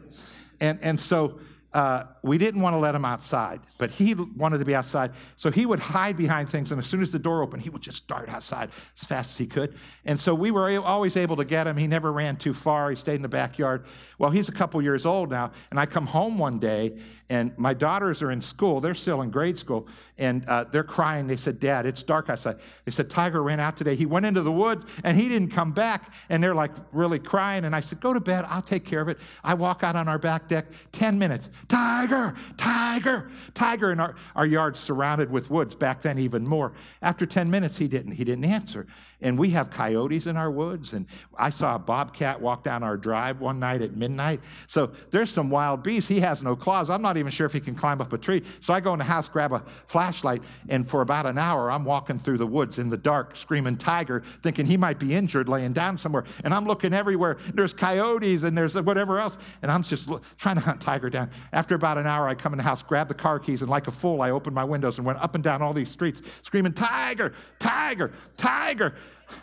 And, 0.60 0.78
and 0.82 0.98
so 1.00 1.40
uh, 1.74 2.04
we 2.22 2.38
didn't 2.38 2.62
want 2.62 2.72
to 2.72 2.78
let 2.78 2.94
him 2.94 3.04
outside, 3.04 3.60
but 3.76 3.90
he 3.90 4.14
wanted 4.14 4.58
to 4.58 4.64
be 4.64 4.74
outside. 4.74 5.12
So 5.36 5.50
he 5.50 5.66
would 5.66 5.80
hide 5.80 6.16
behind 6.16 6.48
things, 6.48 6.72
and 6.72 6.80
as 6.80 6.86
soon 6.86 7.02
as 7.02 7.10
the 7.10 7.18
door 7.18 7.42
opened, 7.42 7.62
he 7.62 7.68
would 7.68 7.82
just 7.82 8.08
dart 8.08 8.30
outside 8.30 8.70
as 8.96 9.04
fast 9.04 9.32
as 9.32 9.38
he 9.38 9.46
could. 9.46 9.74
And 10.06 10.18
so 10.18 10.34
we 10.34 10.50
were 10.50 10.80
always 10.80 11.16
able 11.16 11.36
to 11.36 11.44
get 11.44 11.66
him. 11.66 11.76
He 11.76 11.86
never 11.86 12.10
ran 12.10 12.36
too 12.36 12.54
far. 12.54 12.88
He 12.88 12.96
stayed 12.96 13.16
in 13.16 13.22
the 13.22 13.28
backyard. 13.28 13.84
Well, 14.18 14.30
he's 14.30 14.48
a 14.48 14.52
couple 14.52 14.80
years 14.80 15.04
old 15.04 15.30
now, 15.30 15.52
and 15.70 15.78
I 15.78 15.84
come 15.84 16.06
home 16.06 16.38
one 16.38 16.58
day, 16.58 16.98
and 17.28 17.56
my 17.58 17.74
daughters 17.74 18.22
are 18.22 18.30
in 18.30 18.40
school. 18.40 18.80
They're 18.80 18.94
still 18.94 19.20
in 19.20 19.30
grade 19.30 19.58
school, 19.58 19.86
and 20.16 20.46
uh, 20.46 20.64
they're 20.64 20.82
crying. 20.82 21.26
They 21.26 21.36
said, 21.36 21.60
Dad, 21.60 21.84
it's 21.84 22.02
dark 22.02 22.30
outside. 22.30 22.56
They 22.86 22.90
said, 22.90 23.10
Tiger 23.10 23.42
ran 23.42 23.60
out 23.60 23.76
today. 23.76 23.94
He 23.94 24.06
went 24.06 24.24
into 24.24 24.40
the 24.40 24.52
woods, 24.52 24.86
and 25.04 25.18
he 25.18 25.28
didn't 25.28 25.50
come 25.50 25.72
back. 25.72 26.10
And 26.30 26.42
they're 26.42 26.54
like 26.54 26.72
really 26.92 27.18
crying. 27.18 27.66
And 27.66 27.76
I 27.76 27.80
said, 27.80 28.00
Go 28.00 28.14
to 28.14 28.20
bed. 28.20 28.46
I'll 28.48 28.62
take 28.62 28.86
care 28.86 29.02
of 29.02 29.08
it. 29.08 29.18
I 29.44 29.52
walk 29.52 29.84
out 29.84 29.96
on 29.96 30.08
our 30.08 30.18
back 30.18 30.48
deck, 30.48 30.66
10 30.92 31.18
minutes. 31.18 31.50
Tiger, 31.68 32.34
tiger, 32.56 33.30
tiger. 33.52 33.90
And 33.90 34.00
our, 34.00 34.14
our 34.34 34.46
yard's 34.46 34.80
surrounded 34.80 35.30
with 35.30 35.50
woods, 35.50 35.74
back 35.74 36.02
then 36.02 36.18
even 36.18 36.44
more. 36.44 36.72
After 37.02 37.26
10 37.26 37.50
minutes, 37.50 37.76
he 37.76 37.88
didn't. 37.88 38.12
He 38.12 38.24
didn't 38.24 38.46
answer. 38.46 38.86
And 39.20 39.38
we 39.38 39.50
have 39.50 39.70
coyotes 39.70 40.26
in 40.26 40.36
our 40.36 40.50
woods. 40.50 40.92
And 40.92 41.06
I 41.36 41.50
saw 41.50 41.74
a 41.74 41.78
bobcat 41.78 42.40
walk 42.40 42.62
down 42.62 42.82
our 42.82 42.96
drive 42.96 43.40
one 43.40 43.58
night 43.58 43.82
at 43.82 43.96
midnight. 43.96 44.40
So 44.68 44.92
there's 45.10 45.30
some 45.30 45.50
wild 45.50 45.82
beasts. 45.82 46.08
He 46.08 46.20
has 46.20 46.42
no 46.42 46.54
claws. 46.54 46.88
I'm 46.88 47.02
not 47.02 47.16
even 47.16 47.32
sure 47.32 47.46
if 47.46 47.52
he 47.52 47.60
can 47.60 47.74
climb 47.74 48.00
up 48.00 48.12
a 48.12 48.18
tree. 48.18 48.42
So 48.60 48.72
I 48.72 48.80
go 48.80 48.92
in 48.92 48.98
the 48.98 49.04
house, 49.04 49.28
grab 49.28 49.52
a 49.52 49.62
flashlight, 49.86 50.42
and 50.68 50.88
for 50.88 51.00
about 51.00 51.26
an 51.26 51.36
hour, 51.36 51.70
I'm 51.70 51.84
walking 51.84 52.18
through 52.18 52.38
the 52.38 52.46
woods 52.46 52.78
in 52.78 52.90
the 52.90 52.96
dark, 52.96 53.34
screaming 53.34 53.76
tiger, 53.76 54.22
thinking 54.42 54.66
he 54.66 54.76
might 54.76 54.98
be 54.98 55.14
injured, 55.14 55.48
laying 55.48 55.72
down 55.72 55.98
somewhere. 55.98 56.24
And 56.44 56.54
I'm 56.54 56.64
looking 56.64 56.94
everywhere. 56.94 57.38
There's 57.54 57.72
coyotes 57.72 58.44
and 58.44 58.56
there's 58.56 58.80
whatever 58.80 59.18
else. 59.18 59.36
And 59.62 59.70
I'm 59.72 59.82
just 59.82 60.08
trying 60.36 60.56
to 60.56 60.62
hunt 60.62 60.80
tiger 60.80 61.10
down. 61.10 61.30
After 61.52 61.74
about 61.74 61.98
an 61.98 62.06
hour, 62.06 62.28
I 62.28 62.34
come 62.34 62.52
in 62.52 62.56
the 62.58 62.62
house, 62.62 62.82
grab 62.82 63.08
the 63.08 63.14
car 63.14 63.38
keys, 63.38 63.62
and 63.62 63.70
like 63.70 63.88
a 63.88 63.90
fool, 63.90 64.22
I 64.22 64.30
opened 64.30 64.54
my 64.54 64.64
windows 64.64 64.98
and 64.98 65.06
went 65.06 65.18
up 65.18 65.34
and 65.34 65.42
down 65.42 65.62
all 65.62 65.72
these 65.72 65.90
streets, 65.90 66.22
screaming, 66.42 66.72
Tiger, 66.72 67.32
Tiger, 67.58 68.12
Tiger. 68.36 68.94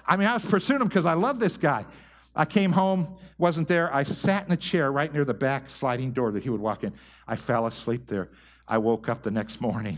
I 0.05 0.15
mean, 0.15 0.27
I 0.27 0.33
was 0.33 0.45
pursuing 0.45 0.81
him 0.81 0.87
because 0.87 1.05
I 1.05 1.13
love 1.13 1.39
this 1.39 1.57
guy. 1.57 1.85
I 2.35 2.45
came 2.45 2.71
home, 2.71 3.15
wasn't 3.37 3.67
there. 3.67 3.93
I 3.93 4.03
sat 4.03 4.45
in 4.45 4.51
a 4.51 4.57
chair 4.57 4.91
right 4.91 5.11
near 5.13 5.25
the 5.25 5.33
back 5.33 5.69
sliding 5.69 6.11
door 6.11 6.31
that 6.31 6.43
he 6.43 6.49
would 6.49 6.61
walk 6.61 6.83
in. 6.83 6.93
I 7.27 7.35
fell 7.35 7.65
asleep 7.65 8.07
there. 8.07 8.29
I 8.67 8.77
woke 8.77 9.07
up 9.09 9.23
the 9.23 9.31
next 9.31 9.61
morning, 9.61 9.97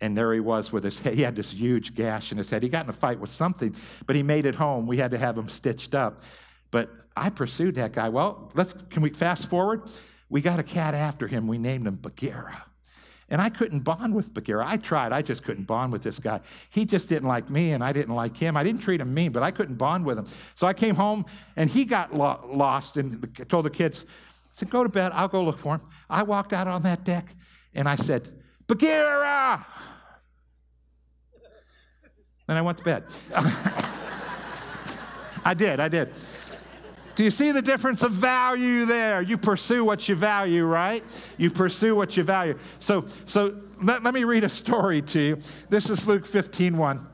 and 0.00 0.16
there 0.16 0.32
he 0.32 0.40
was 0.40 0.70
with 0.70 0.84
his 0.84 1.00
head. 1.00 1.14
He 1.14 1.22
had 1.22 1.34
this 1.34 1.50
huge 1.50 1.94
gash 1.94 2.30
in 2.30 2.38
his 2.38 2.50
head. 2.50 2.62
He 2.62 2.68
got 2.68 2.84
in 2.84 2.90
a 2.90 2.92
fight 2.92 3.18
with 3.18 3.30
something, 3.30 3.74
but 4.06 4.14
he 4.14 4.22
made 4.22 4.46
it 4.46 4.54
home. 4.54 4.86
We 4.86 4.98
had 4.98 5.10
to 5.12 5.18
have 5.18 5.36
him 5.36 5.48
stitched 5.48 5.94
up. 5.94 6.22
But 6.70 6.90
I 7.16 7.30
pursued 7.30 7.76
that 7.76 7.92
guy. 7.92 8.08
Well, 8.08 8.50
let's 8.54 8.74
can 8.90 9.02
we 9.02 9.10
fast 9.10 9.48
forward? 9.48 9.82
We 10.28 10.40
got 10.40 10.58
a 10.58 10.64
cat 10.64 10.94
after 10.94 11.26
him. 11.26 11.46
We 11.46 11.58
named 11.58 11.86
him 11.86 11.96
Bagheera. 11.96 12.64
And 13.28 13.40
I 13.40 13.48
couldn't 13.48 13.80
bond 13.80 14.14
with 14.14 14.32
Bagheera. 14.32 14.64
I 14.66 14.76
tried, 14.76 15.12
I 15.12 15.20
just 15.20 15.42
couldn't 15.42 15.64
bond 15.64 15.90
with 15.92 16.02
this 16.02 16.18
guy. 16.20 16.40
He 16.70 16.84
just 16.84 17.08
didn't 17.08 17.26
like 17.26 17.50
me, 17.50 17.72
and 17.72 17.82
I 17.82 17.92
didn't 17.92 18.14
like 18.14 18.36
him. 18.36 18.56
I 18.56 18.62
didn't 18.62 18.82
treat 18.82 19.00
him 19.00 19.12
mean, 19.12 19.32
but 19.32 19.42
I 19.42 19.50
couldn't 19.50 19.74
bond 19.74 20.06
with 20.06 20.16
him. 20.16 20.26
So 20.54 20.66
I 20.66 20.72
came 20.72 20.94
home, 20.94 21.26
and 21.56 21.68
he 21.68 21.84
got 21.84 22.14
lo- 22.14 22.48
lost 22.52 22.96
and 22.96 23.28
told 23.48 23.64
the 23.64 23.70
kids, 23.70 24.04
I 24.08 24.50
said, 24.52 24.70
Go 24.70 24.84
to 24.84 24.88
bed, 24.88 25.10
I'll 25.12 25.26
go 25.26 25.42
look 25.42 25.58
for 25.58 25.74
him. 25.74 25.80
I 26.08 26.22
walked 26.22 26.52
out 26.52 26.68
on 26.68 26.82
that 26.82 27.04
deck, 27.04 27.32
and 27.74 27.88
I 27.88 27.96
said, 27.96 28.30
Bagheera! 28.68 29.66
Then 32.46 32.56
I 32.56 32.62
went 32.62 32.78
to 32.78 32.84
bed. 32.84 33.04
I 35.44 35.54
did, 35.54 35.80
I 35.80 35.88
did. 35.88 36.12
Do 37.16 37.24
you 37.24 37.30
see 37.30 37.50
the 37.50 37.62
difference 37.62 38.02
of 38.02 38.12
value 38.12 38.84
there? 38.84 39.22
You 39.22 39.38
pursue 39.38 39.84
what 39.84 40.06
you 40.06 40.14
value, 40.14 40.64
right? 40.64 41.02
You 41.38 41.50
pursue 41.50 41.96
what 41.96 42.14
you 42.14 42.22
value. 42.22 42.58
So, 42.78 43.06
so 43.24 43.56
let, 43.82 44.02
let 44.02 44.12
me 44.12 44.24
read 44.24 44.44
a 44.44 44.50
story 44.50 45.00
to 45.00 45.18
you. 45.18 45.38
This 45.70 45.88
is 45.88 46.06
Luke 46.06 46.26
15 46.26 46.76
1. 46.76 47.06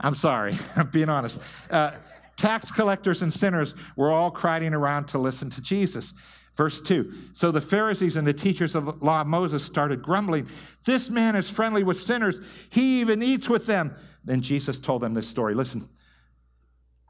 I'm 0.00 0.14
sorry, 0.14 0.56
I'm 0.76 0.88
being 0.88 1.10
honest. 1.10 1.38
Uh, 1.70 1.92
tax 2.38 2.70
collectors 2.70 3.20
and 3.20 3.32
sinners 3.32 3.74
were 3.94 4.10
all 4.10 4.30
crowding 4.30 4.72
around 4.72 5.08
to 5.08 5.18
listen 5.18 5.50
to 5.50 5.60
Jesus. 5.60 6.14
Verse 6.56 6.80
2 6.80 7.12
So 7.34 7.50
the 7.50 7.60
Pharisees 7.60 8.16
and 8.16 8.26
the 8.26 8.32
teachers 8.32 8.74
of 8.74 8.86
the 8.86 8.94
law 9.04 9.20
of 9.20 9.26
Moses 9.26 9.62
started 9.62 10.02
grumbling. 10.02 10.48
This 10.86 11.10
man 11.10 11.36
is 11.36 11.50
friendly 11.50 11.82
with 11.82 12.00
sinners, 12.00 12.40
he 12.70 13.00
even 13.02 13.22
eats 13.22 13.50
with 13.50 13.66
them. 13.66 13.94
Then 14.24 14.40
Jesus 14.40 14.78
told 14.78 15.02
them 15.02 15.12
this 15.12 15.28
story. 15.28 15.54
Listen, 15.54 15.90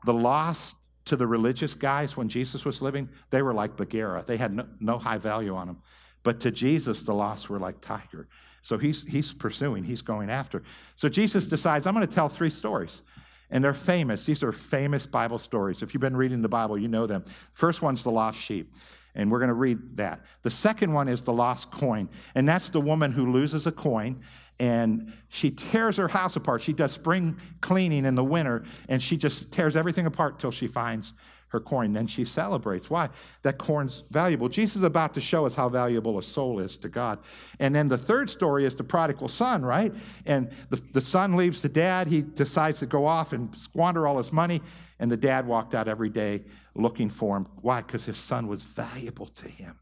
the 0.05 0.13
lost 0.13 0.75
to 1.09 1.17
the 1.17 1.27
religious 1.27 1.75
guys 1.75 2.17
when 2.17 2.29
Jesus 2.29 2.65
was 2.65 2.81
living, 2.81 3.09
they 3.31 3.43
were 3.43 3.55
like 3.55 3.77
Bagheera. 3.77 4.25
They 4.27 4.37
had 4.37 4.53
no, 4.53 4.67
no 4.81 4.99
high 4.99 5.19
value 5.19 5.55
on 5.55 5.67
them. 5.67 5.83
But 6.23 6.41
to 6.41 6.51
Jesus, 6.51 7.03
the 7.03 7.15
lost 7.15 7.49
were 7.49 7.59
like 7.59 7.81
tiger. 7.81 8.29
So 8.63 8.77
he's, 8.79 9.05
he's 9.05 9.33
pursuing, 9.33 9.85
he's 9.85 10.03
going 10.03 10.31
after. 10.31 10.63
So 10.97 11.09
Jesus 11.09 11.47
decides, 11.47 11.87
I'm 11.87 11.95
going 11.95 12.07
to 12.07 12.15
tell 12.15 12.29
three 12.29 12.51
stories. 12.51 13.03
And 13.51 13.65
they're 13.65 13.73
famous. 13.73 14.25
These 14.25 14.43
are 14.43 14.53
famous 14.53 15.07
Bible 15.07 15.39
stories. 15.39 15.83
If 15.83 15.95
you've 15.95 16.03
been 16.03 16.17
reading 16.17 16.43
the 16.43 16.49
Bible, 16.49 16.77
you 16.77 16.89
know 16.89 17.07
them. 17.07 17.25
First 17.55 17.81
one's 17.81 18.03
the 18.03 18.11
lost 18.11 18.39
sheep. 18.39 18.73
And 19.15 19.33
we're 19.33 19.39
going 19.39 19.49
to 19.49 19.55
read 19.55 19.97
that. 19.97 20.21
The 20.43 20.51
second 20.51 20.93
one 20.93 21.09
is 21.09 21.23
the 21.23 21.33
lost 21.33 21.71
coin. 21.71 22.11
And 22.35 22.47
that's 22.47 22.69
the 22.69 22.81
woman 22.81 23.13
who 23.13 23.33
loses 23.33 23.67
a 23.67 23.73
coin 23.73 24.21
and 24.61 25.13
she 25.29 25.51
tears 25.51 25.97
her 25.97 26.09
house 26.09 26.37
apart. 26.37 26.63
She 26.63 26.73
does 26.73 26.93
spring 26.93 27.39
cleaning 27.61 28.05
in 28.05 28.15
the 28.15 28.25
winter, 28.25 28.65
and 28.89 29.03
she 29.03 29.17
just 29.17 29.51
tears 29.51 29.77
everything 29.77 30.07
apart 30.07 30.39
till 30.39 30.51
she 30.51 30.67
finds 30.67 31.13
her 31.49 31.61
corn. 31.61 31.93
Then 31.93 32.07
she 32.07 32.25
celebrates. 32.25 32.91
Why? 32.91 33.09
That 33.43 33.59
corn's 33.59 34.03
valuable. 34.11 34.49
Jesus 34.49 34.77
is 34.77 34.83
about 34.83 35.15
to 35.15 35.21
show 35.21 35.47
us 35.47 35.55
how 35.55 35.69
valuable 35.69 36.19
a 36.19 36.23
soul 36.23 36.61
is 36.61 36.77
to 36.79 36.89
God. 36.89 37.21
And 37.59 37.75
then 37.75 37.89
the 37.89 37.97
third 37.97 38.29
story 38.29 38.67
is 38.67 38.75
the 38.75 38.85
prodigal 38.85 39.29
son, 39.29 39.65
right? 39.65 39.95
And 40.27 40.51
the, 40.69 40.77
the 40.93 41.01
son 41.01 41.37
leaves 41.37 41.63
the 41.63 41.69
dad. 41.69 42.09
He 42.09 42.23
decides 42.23 42.81
to 42.81 42.87
go 42.87 43.07
off 43.07 43.33
and 43.33 43.55
squander 43.57 44.07
all 44.07 44.19
his 44.19 44.33
money. 44.33 44.61
And 44.99 45.11
the 45.11 45.17
dad 45.17 45.47
walked 45.47 45.75
out 45.75 45.89
every 45.89 46.11
day 46.11 46.45
looking 46.75 47.09
for 47.09 47.37
him. 47.37 47.47
Why? 47.63 47.81
Because 47.81 48.05
his 48.05 48.19
son 48.19 48.47
was 48.47 48.65
valuable 48.65 49.27
to 49.27 49.49
him. 49.49 49.79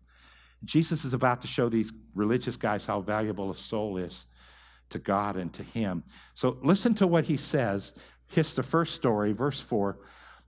Jesus 0.64 1.04
is 1.04 1.12
about 1.12 1.42
to 1.42 1.48
show 1.48 1.68
these 1.68 1.92
religious 2.14 2.56
guys 2.56 2.86
how 2.86 3.00
valuable 3.00 3.50
a 3.50 3.56
soul 3.56 3.96
is 3.96 4.26
to 4.90 4.98
God 4.98 5.36
and 5.36 5.52
to 5.54 5.62
him. 5.62 6.04
So 6.34 6.58
listen 6.62 6.94
to 6.96 7.06
what 7.06 7.24
he 7.24 7.36
says. 7.36 7.94
Here's 8.28 8.54
the 8.54 8.62
first 8.62 8.94
story, 8.94 9.32
verse 9.32 9.60
4. 9.60 9.98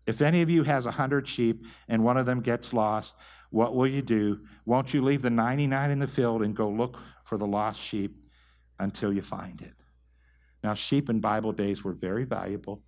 If 0.07 0.23
any 0.23 0.43
of 0.43 0.51
you 0.51 0.63
has 0.63 0.87
a 0.87 0.93
hundred 0.93 1.29
sheep 1.29 1.67
and 1.87 2.03
one 2.03 2.17
of 2.17 2.27
them 2.27 2.41
gets 2.41 2.73
lost, 2.73 3.15
what 3.51 3.75
will 3.75 3.87
you 3.87 4.03
do? 4.03 4.41
Won't 4.65 4.95
you 4.95 5.03
leave 5.03 5.23
the 5.23 5.31
99 5.31 5.91
in 5.91 5.99
the 5.99 6.07
field 6.07 6.43
and 6.43 6.55
go 6.55 6.69
look 6.69 6.99
for 7.25 7.39
the 7.39 7.47
lost 7.47 7.81
sheep 7.81 8.17
until 8.79 9.13
you 9.13 9.23
find 9.23 9.61
it? 9.61 9.75
Now, 10.63 10.75
sheep 10.75 11.09
in 11.09 11.21
Bible 11.21 11.53
days 11.53 11.85
were 11.85 11.93
very 11.93 12.25
valuable. 12.25 12.83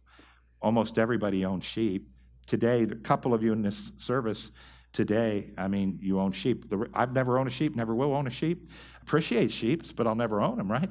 Almost 0.60 0.98
everybody 0.98 1.44
owned 1.44 1.64
sheep. 1.64 2.08
Today, 2.46 2.82
a 2.82 2.94
couple 2.96 3.32
of 3.32 3.42
you 3.42 3.52
in 3.52 3.62
this 3.62 3.92
service 3.96 4.50
today, 4.92 5.50
I 5.56 5.68
mean, 5.68 5.98
you 6.02 6.20
own 6.20 6.32
sheep. 6.32 6.72
I've 6.94 7.12
never 7.12 7.38
owned 7.38 7.48
a 7.48 7.52
sheep, 7.52 7.76
never 7.76 7.94
will 7.94 8.14
own 8.14 8.26
a 8.26 8.30
sheep. 8.30 8.70
Appreciate 9.02 9.52
sheep, 9.52 9.84
but 9.94 10.06
I'll 10.06 10.14
never 10.14 10.40
own 10.40 10.58
them, 10.58 10.70
right? 10.70 10.90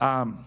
Um, 0.00 0.44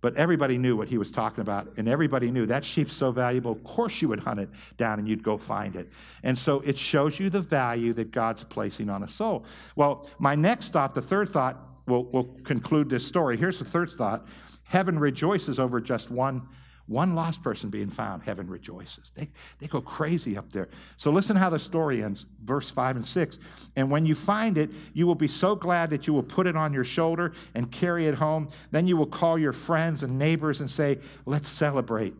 but 0.00 0.14
everybody 0.16 0.58
knew 0.58 0.76
what 0.76 0.88
he 0.88 0.98
was 0.98 1.10
talking 1.10 1.40
about, 1.40 1.78
and 1.78 1.88
everybody 1.88 2.30
knew 2.30 2.46
that 2.46 2.64
sheep's 2.64 2.92
so 2.92 3.10
valuable, 3.10 3.52
of 3.52 3.64
course 3.64 4.00
you 4.00 4.08
would 4.08 4.20
hunt 4.20 4.38
it 4.38 4.48
down 4.76 4.98
and 4.98 5.08
you'd 5.08 5.22
go 5.22 5.36
find 5.36 5.74
it. 5.74 5.88
And 6.22 6.38
so 6.38 6.60
it 6.60 6.78
shows 6.78 7.18
you 7.18 7.30
the 7.30 7.40
value 7.40 7.92
that 7.94 8.12
God's 8.12 8.44
placing 8.44 8.88
on 8.88 9.02
a 9.02 9.08
soul. 9.08 9.44
Well, 9.74 10.08
my 10.18 10.34
next 10.34 10.68
thought, 10.68 10.94
the 10.94 11.02
third 11.02 11.30
thought, 11.30 11.58
will 11.86 12.04
will 12.04 12.36
conclude 12.44 12.90
this 12.90 13.06
story. 13.06 13.36
Here's 13.36 13.58
the 13.58 13.64
third 13.64 13.90
thought 13.90 14.26
heaven 14.64 14.98
rejoices 14.98 15.58
over 15.58 15.80
just 15.80 16.10
one 16.10 16.48
one 16.86 17.16
lost 17.16 17.42
person 17.42 17.68
being 17.68 17.90
found, 17.90 18.22
heaven 18.22 18.48
rejoices. 18.48 19.10
They, 19.14 19.30
they 19.58 19.66
go 19.66 19.80
crazy 19.80 20.36
up 20.36 20.52
there. 20.52 20.68
So 20.96 21.10
listen 21.10 21.34
how 21.34 21.50
the 21.50 21.58
story 21.58 22.02
ends, 22.02 22.26
verse 22.44 22.70
5 22.70 22.96
and 22.96 23.06
6. 23.06 23.38
And 23.74 23.90
when 23.90 24.06
you 24.06 24.14
find 24.14 24.56
it, 24.56 24.70
you 24.92 25.06
will 25.06 25.16
be 25.16 25.26
so 25.26 25.56
glad 25.56 25.90
that 25.90 26.06
you 26.06 26.12
will 26.12 26.22
put 26.22 26.46
it 26.46 26.56
on 26.56 26.72
your 26.72 26.84
shoulder 26.84 27.32
and 27.54 27.72
carry 27.72 28.06
it 28.06 28.14
home. 28.14 28.50
Then 28.70 28.86
you 28.86 28.96
will 28.96 29.06
call 29.06 29.36
your 29.36 29.52
friends 29.52 30.04
and 30.04 30.16
neighbors 30.16 30.60
and 30.60 30.70
say, 30.70 30.98
Let's 31.24 31.48
celebrate. 31.48 32.14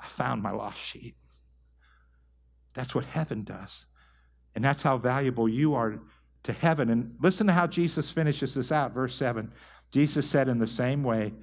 I 0.00 0.08
found 0.08 0.42
my 0.42 0.50
lost 0.50 0.78
sheep. 0.78 1.16
That's 2.74 2.94
what 2.94 3.04
heaven 3.04 3.44
does. 3.44 3.86
And 4.54 4.64
that's 4.64 4.82
how 4.82 4.98
valuable 4.98 5.48
you 5.48 5.74
are 5.74 6.00
to 6.42 6.52
heaven. 6.52 6.90
And 6.90 7.14
listen 7.20 7.46
to 7.46 7.52
how 7.52 7.68
Jesus 7.68 8.10
finishes 8.10 8.54
this 8.54 8.72
out, 8.72 8.92
verse 8.92 9.14
7. 9.14 9.52
Jesus 9.92 10.28
said, 10.28 10.48
In 10.48 10.58
the 10.58 10.66
same 10.66 11.04
way, 11.04 11.34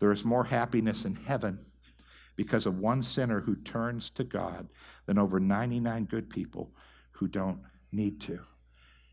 there 0.00 0.10
is 0.10 0.24
more 0.24 0.44
happiness 0.44 1.04
in 1.04 1.14
heaven 1.14 1.60
because 2.36 2.66
of 2.66 2.78
one 2.78 3.02
sinner 3.02 3.40
who 3.40 3.56
turns 3.56 4.10
to 4.10 4.24
God 4.24 4.68
than 5.06 5.18
over 5.18 5.38
99 5.38 6.04
good 6.04 6.30
people 6.30 6.72
who 7.12 7.28
don't 7.28 7.60
need 7.90 8.20
to. 8.22 8.40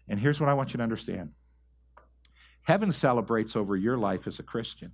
And 0.08 0.20
here's 0.20 0.40
what 0.40 0.50
I 0.50 0.54
want 0.54 0.74
you 0.74 0.78
to 0.78 0.84
understand 0.84 1.34
Heaven 2.64 2.92
celebrates 2.92 3.56
over 3.56 3.76
your 3.76 3.98
life 3.98 4.28
as 4.28 4.40
a 4.40 4.44
Christian. 4.44 4.92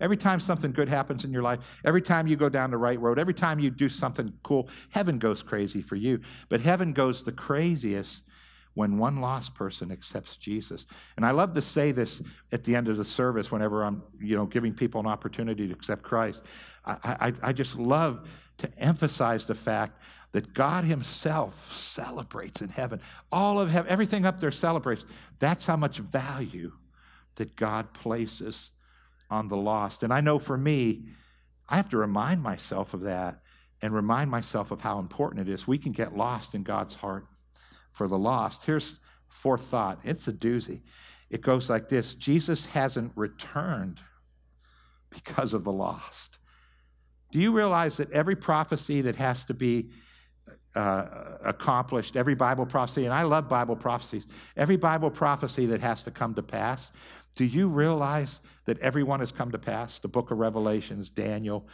Every 0.00 0.16
time 0.16 0.38
something 0.38 0.70
good 0.70 0.88
happens 0.88 1.24
in 1.24 1.32
your 1.32 1.42
life, 1.42 1.80
every 1.84 2.02
time 2.02 2.28
you 2.28 2.36
go 2.36 2.48
down 2.48 2.70
the 2.70 2.76
right 2.76 3.00
road, 3.00 3.18
every 3.18 3.34
time 3.34 3.58
you 3.58 3.70
do 3.70 3.88
something 3.88 4.32
cool, 4.44 4.68
heaven 4.90 5.18
goes 5.18 5.42
crazy 5.42 5.80
for 5.80 5.96
you. 5.96 6.20
But 6.48 6.60
heaven 6.60 6.92
goes 6.92 7.24
the 7.24 7.32
craziest 7.32 8.22
when 8.78 8.96
one 8.96 9.20
lost 9.20 9.56
person 9.56 9.90
accepts 9.90 10.36
Jesus. 10.36 10.86
And 11.16 11.26
I 11.26 11.32
love 11.32 11.52
to 11.54 11.60
say 11.60 11.90
this 11.90 12.22
at 12.52 12.62
the 12.62 12.76
end 12.76 12.86
of 12.86 12.96
the 12.96 13.04
service 13.04 13.50
whenever 13.50 13.82
I'm, 13.82 14.04
you 14.20 14.36
know, 14.36 14.46
giving 14.46 14.72
people 14.72 15.00
an 15.00 15.06
opportunity 15.08 15.66
to 15.66 15.74
accept 15.74 16.04
Christ. 16.04 16.44
I, 16.86 16.96
I, 17.04 17.32
I 17.42 17.52
just 17.52 17.76
love 17.76 18.28
to 18.58 18.70
emphasize 18.78 19.46
the 19.46 19.56
fact 19.56 20.00
that 20.30 20.54
God 20.54 20.84
Himself 20.84 21.72
celebrates 21.72 22.62
in 22.62 22.68
heaven. 22.68 23.00
All 23.32 23.58
of 23.58 23.68
heaven, 23.68 23.90
everything 23.90 24.24
up 24.24 24.38
there 24.38 24.52
celebrates. 24.52 25.04
That's 25.40 25.66
how 25.66 25.76
much 25.76 25.98
value 25.98 26.70
that 27.34 27.56
God 27.56 27.92
places 27.92 28.70
on 29.28 29.48
the 29.48 29.56
lost. 29.56 30.04
And 30.04 30.12
I 30.12 30.20
know 30.20 30.38
for 30.38 30.56
me, 30.56 31.02
I 31.68 31.74
have 31.78 31.88
to 31.88 31.96
remind 31.96 32.44
myself 32.44 32.94
of 32.94 33.00
that 33.00 33.40
and 33.82 33.92
remind 33.92 34.30
myself 34.30 34.70
of 34.70 34.82
how 34.82 35.00
important 35.00 35.48
it 35.48 35.52
is. 35.52 35.66
We 35.66 35.78
can 35.78 35.90
get 35.90 36.16
lost 36.16 36.54
in 36.54 36.62
God's 36.62 36.94
heart 36.94 37.26
for 37.98 38.06
the 38.06 38.16
lost. 38.16 38.64
Here's 38.64 38.96
fourth 39.28 39.62
thought 39.62 39.98
it's 40.04 40.26
a 40.28 40.32
doozy. 40.32 40.80
It 41.28 41.42
goes 41.42 41.68
like 41.68 41.88
this 41.88 42.14
Jesus 42.14 42.66
hasn't 42.66 43.12
returned 43.16 44.00
because 45.10 45.52
of 45.52 45.64
the 45.64 45.72
lost. 45.72 46.38
Do 47.32 47.40
you 47.40 47.52
realize 47.52 47.98
that 47.98 48.10
every 48.12 48.36
prophecy 48.36 49.02
that 49.02 49.16
has 49.16 49.44
to 49.44 49.54
be 49.54 49.90
uh, 50.74 51.06
accomplished, 51.44 52.16
every 52.16 52.34
Bible 52.34 52.64
prophecy, 52.64 53.04
and 53.04 53.12
I 53.12 53.22
love 53.22 53.48
Bible 53.48 53.76
prophecies, 53.76 54.26
every 54.56 54.76
Bible 54.76 55.10
prophecy 55.10 55.66
that 55.66 55.80
has 55.80 56.02
to 56.04 56.10
come 56.10 56.34
to 56.34 56.42
pass, 56.42 56.90
do 57.36 57.44
you 57.44 57.68
realize 57.68 58.40
that 58.64 58.78
everyone 58.78 59.20
has 59.20 59.32
come 59.32 59.50
to 59.50 59.58
pass? 59.58 59.98
The 59.98 60.08
book 60.08 60.30
of 60.30 60.38
Revelations, 60.38 61.10
Daniel, 61.10 61.66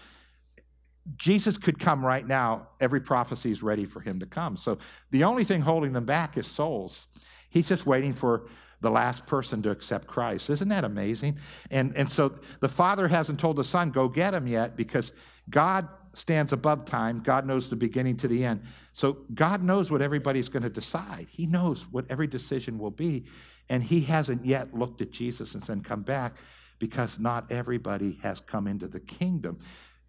Jesus 1.16 1.58
could 1.58 1.78
come 1.78 2.04
right 2.04 2.26
now. 2.26 2.68
Every 2.80 3.00
prophecy 3.00 3.50
is 3.50 3.62
ready 3.62 3.84
for 3.84 4.00
him 4.00 4.20
to 4.20 4.26
come. 4.26 4.56
So 4.56 4.78
the 5.10 5.24
only 5.24 5.44
thing 5.44 5.62
holding 5.62 5.92
them 5.92 6.04
back 6.04 6.36
is 6.38 6.46
souls. 6.46 7.08
He's 7.50 7.68
just 7.68 7.86
waiting 7.86 8.14
for 8.14 8.46
the 8.80 8.90
last 8.90 9.26
person 9.26 9.62
to 9.62 9.70
accept 9.70 10.06
Christ. 10.06 10.50
Isn't 10.50 10.68
that 10.68 10.84
amazing? 10.84 11.38
And, 11.70 11.96
and 11.96 12.10
so 12.10 12.34
the 12.60 12.68
Father 12.68 13.08
hasn't 13.08 13.40
told 13.40 13.56
the 13.56 13.64
Son, 13.64 13.90
go 13.90 14.08
get 14.08 14.34
him 14.34 14.46
yet, 14.46 14.76
because 14.76 15.12
God 15.48 15.88
stands 16.14 16.52
above 16.52 16.84
time. 16.84 17.20
God 17.20 17.46
knows 17.46 17.68
the 17.68 17.76
beginning 17.76 18.16
to 18.18 18.28
the 18.28 18.44
end. 18.44 18.62
So 18.92 19.18
God 19.34 19.62
knows 19.62 19.90
what 19.90 20.02
everybody's 20.02 20.48
going 20.48 20.62
to 20.62 20.70
decide. 20.70 21.28
He 21.30 21.46
knows 21.46 21.86
what 21.90 22.04
every 22.10 22.26
decision 22.26 22.78
will 22.78 22.90
be. 22.90 23.24
And 23.68 23.82
He 23.82 24.02
hasn't 24.02 24.44
yet 24.44 24.74
looked 24.74 25.00
at 25.00 25.10
Jesus 25.10 25.54
and 25.54 25.64
said, 25.64 25.84
come 25.84 26.02
back, 26.02 26.36
because 26.78 27.18
not 27.18 27.50
everybody 27.50 28.18
has 28.22 28.40
come 28.40 28.66
into 28.66 28.86
the 28.86 29.00
kingdom. 29.00 29.58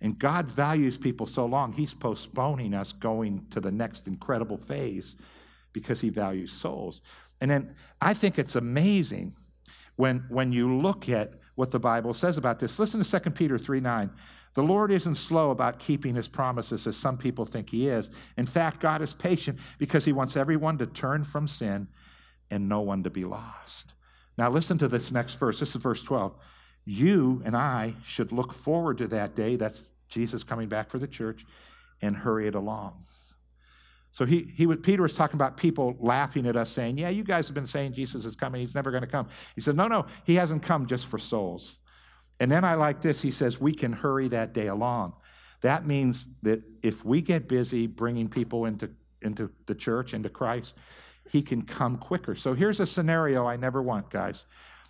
And 0.01 0.19
God 0.19 0.51
values 0.51 0.97
people 0.97 1.27
so 1.27 1.45
long, 1.45 1.73
He's 1.73 1.93
postponing 1.93 2.73
us 2.73 2.91
going 2.91 3.45
to 3.51 3.59
the 3.59 3.71
next 3.71 4.07
incredible 4.07 4.57
phase 4.57 5.15
because 5.73 6.01
He 6.01 6.09
values 6.09 6.51
souls. 6.51 7.01
And 7.41 7.49
then 7.51 7.75
I 8.01 8.13
think 8.13 8.37
it's 8.37 8.55
amazing 8.55 9.35
when, 9.95 10.25
when 10.29 10.51
you 10.51 10.77
look 10.77 11.09
at 11.09 11.33
what 11.55 11.71
the 11.71 11.79
Bible 11.79 12.13
says 12.13 12.37
about 12.37 12.59
this. 12.59 12.79
Listen 12.79 13.03
to 13.03 13.19
2 13.19 13.31
Peter 13.31 13.57
3 13.57 13.79
9. 13.79 14.11
The 14.53 14.63
Lord 14.63 14.89
isn't 14.91 15.15
slow 15.15 15.51
about 15.51 15.79
keeping 15.79 16.15
his 16.15 16.29
promises 16.29 16.87
as 16.87 16.95
some 16.95 17.17
people 17.17 17.43
think 17.43 17.69
he 17.69 17.87
is. 17.87 18.09
In 18.37 18.45
fact, 18.45 18.79
God 18.79 19.01
is 19.01 19.13
patient 19.13 19.59
because 19.77 20.05
he 20.05 20.13
wants 20.13 20.37
everyone 20.37 20.77
to 20.77 20.85
turn 20.85 21.25
from 21.25 21.47
sin 21.47 21.89
and 22.49 22.69
no 22.69 22.79
one 22.79 23.03
to 23.03 23.09
be 23.09 23.25
lost. 23.25 23.93
Now, 24.37 24.49
listen 24.49 24.77
to 24.77 24.87
this 24.87 25.11
next 25.11 25.35
verse. 25.35 25.59
This 25.59 25.75
is 25.75 25.81
verse 25.81 26.03
12 26.03 26.35
you 26.85 27.41
and 27.43 27.57
I 27.57 27.95
should 28.03 28.31
look 28.31 28.53
forward 28.53 28.99
to 28.99 29.07
that 29.07 29.35
day. 29.35 29.55
That's 29.55 29.91
Jesus 30.07 30.43
coming 30.43 30.69
back 30.69 30.89
for 30.89 30.99
the 30.99 31.07
church 31.07 31.45
and 32.01 32.15
hurry 32.15 32.47
it 32.47 32.55
along. 32.55 33.05
So 34.11 34.25
he, 34.25 34.49
he 34.55 34.65
Peter 34.77 35.01
was 35.01 35.13
talking 35.13 35.35
about 35.35 35.57
people 35.57 35.97
laughing 35.99 36.47
at 36.47 36.55
us, 36.55 36.69
saying, 36.69 36.97
Yeah, 36.97 37.09
you 37.09 37.23
guys 37.23 37.47
have 37.47 37.55
been 37.55 37.67
saying 37.67 37.93
Jesus 37.93 38.25
is 38.25 38.35
coming. 38.35 38.61
He's 38.61 38.75
never 38.75 38.89
going 38.89 39.01
to 39.01 39.09
come. 39.09 39.27
He 39.55 39.61
said, 39.61 39.75
No, 39.75 39.89
no, 39.89 40.05
he 40.23 40.35
hasn't 40.35 40.63
come 40.63 40.85
just 40.85 41.07
for 41.07 41.17
souls. 41.17 41.79
And 42.39 42.49
then 42.49 42.63
I 42.63 42.75
like 42.75 43.01
this. 43.01 43.21
He 43.21 43.31
says, 43.31 43.59
We 43.59 43.73
can 43.73 43.91
hurry 43.91 44.29
that 44.29 44.53
day 44.53 44.67
along. 44.67 45.15
That 45.63 45.85
means 45.85 46.27
that 46.43 46.61
if 46.81 47.03
we 47.03 47.21
get 47.21 47.49
busy 47.49 47.87
bringing 47.87 48.29
people 48.29 48.65
into, 48.65 48.91
into 49.21 49.51
the 49.65 49.75
church, 49.75 50.13
into 50.13 50.29
Christ, 50.29 50.75
he 51.29 51.41
can 51.41 51.63
come 51.63 51.97
quicker. 51.97 52.35
So 52.35 52.53
here's 52.53 52.79
a 52.79 52.85
scenario 52.85 53.45
I 53.45 53.57
never 53.57 53.81
want, 53.81 54.09
guys. 54.09 54.45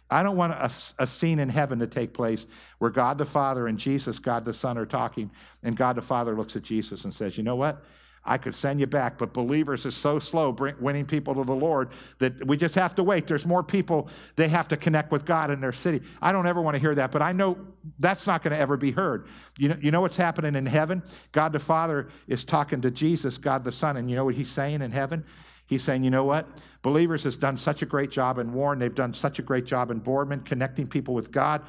I 0.10 0.24
don't 0.24 0.38
want 0.38 0.54
a, 0.54 0.72
a, 1.00 1.08
scene 1.08 1.40
in 1.40 1.50
heaven 1.50 1.80
to 1.80 1.88
take 1.88 2.14
place 2.14 2.46
where 2.78 2.92
God 2.92 3.18
the 3.18 3.26
Father 3.26 3.68
and 3.68 3.80
Jesus, 3.80 4.20
God 4.20 4.46
the 4.46 4.54
Son, 4.54 4.78
are 4.78 4.86
talking, 4.86 5.32
and 5.64 5.76
God 5.76 5.96
the 5.96 6.02
Father 6.02 6.36
looks 6.36 6.56
at 6.56 6.62
Jesus 6.62 7.04
and 7.04 7.14
says, 7.14 7.38
You 7.38 7.44
know 7.44 7.56
what? 7.56 7.84
I 8.28 8.40
could 8.40 8.56
send 8.56 8.80
you 8.80 8.88
back, 8.88 9.20
but 9.20 9.34
believers 9.34 9.86
is 9.86 9.96
so 9.96 10.18
slow 10.18 10.52
bring, 10.52 10.76
winning 10.80 11.06
people 11.06 11.36
to 11.36 11.44
the 11.44 11.54
Lord 11.54 11.90
that 12.18 12.46
we 12.48 12.58
just 12.58 12.74
have 12.74 12.96
to 12.96 13.04
wait. 13.04 13.28
There's 13.28 13.46
more 13.46 13.62
people 13.62 14.10
they 14.36 14.48
have 14.48 14.68
to 14.70 14.78
connect 14.78 15.12
with 15.12 15.26
God 15.26 15.52
in 15.52 15.62
their 15.62 15.72
city. 15.72 16.02
I 16.22 16.32
don't 16.32 16.48
ever 16.48 16.60
want 16.60 16.74
to 16.74 16.80
hear 16.80 16.96
that, 16.96 17.12
but 17.12 17.22
I 17.22 17.34
know 17.34 17.58
that's 18.00 18.26
not 18.26 18.42
going 18.42 18.54
to 18.54 18.58
ever 18.58 18.78
be 18.78 18.92
heard. 18.92 19.28
You 19.60 19.70
know, 19.70 19.78
you 19.80 19.92
know 19.92 20.02
what's 20.02 20.18
happening 20.18 20.56
in 20.56 20.66
heaven? 20.66 21.04
God 21.32 21.54
the 21.54 21.60
Father 21.60 22.10
is 22.28 22.44
talking 22.44 22.82
to 22.82 22.90
Jesus, 22.90 23.38
God 23.38 23.64
the 23.64 23.72
Son, 23.72 23.96
and 23.96 24.10
you 24.10 24.16
know 24.16 24.26
what 24.26 24.36
he's 24.36 24.52
saying 24.52 24.82
in 24.82 24.92
heaven? 24.92 25.24
He's 25.68 25.84
saying, 25.84 26.04
you 26.04 26.12
know 26.12 26.24
what? 26.24 26.48
Believers 26.82 27.24
has 27.24 27.38
done 27.38 27.58
such 27.58 27.82
a 27.82 27.86
great 27.86 28.12
job 28.12 28.38
in 28.38 28.54
Warren. 28.54 28.80
They've 28.80 28.94
done 28.94 29.14
such 29.14 29.40
a 29.40 29.42
great 29.42 29.66
job 29.66 29.90
in 29.90 30.00
Boardman, 30.00 30.42
connecting 30.42 30.88
people 30.88 31.14
with 31.14 31.32
God. 31.32 31.64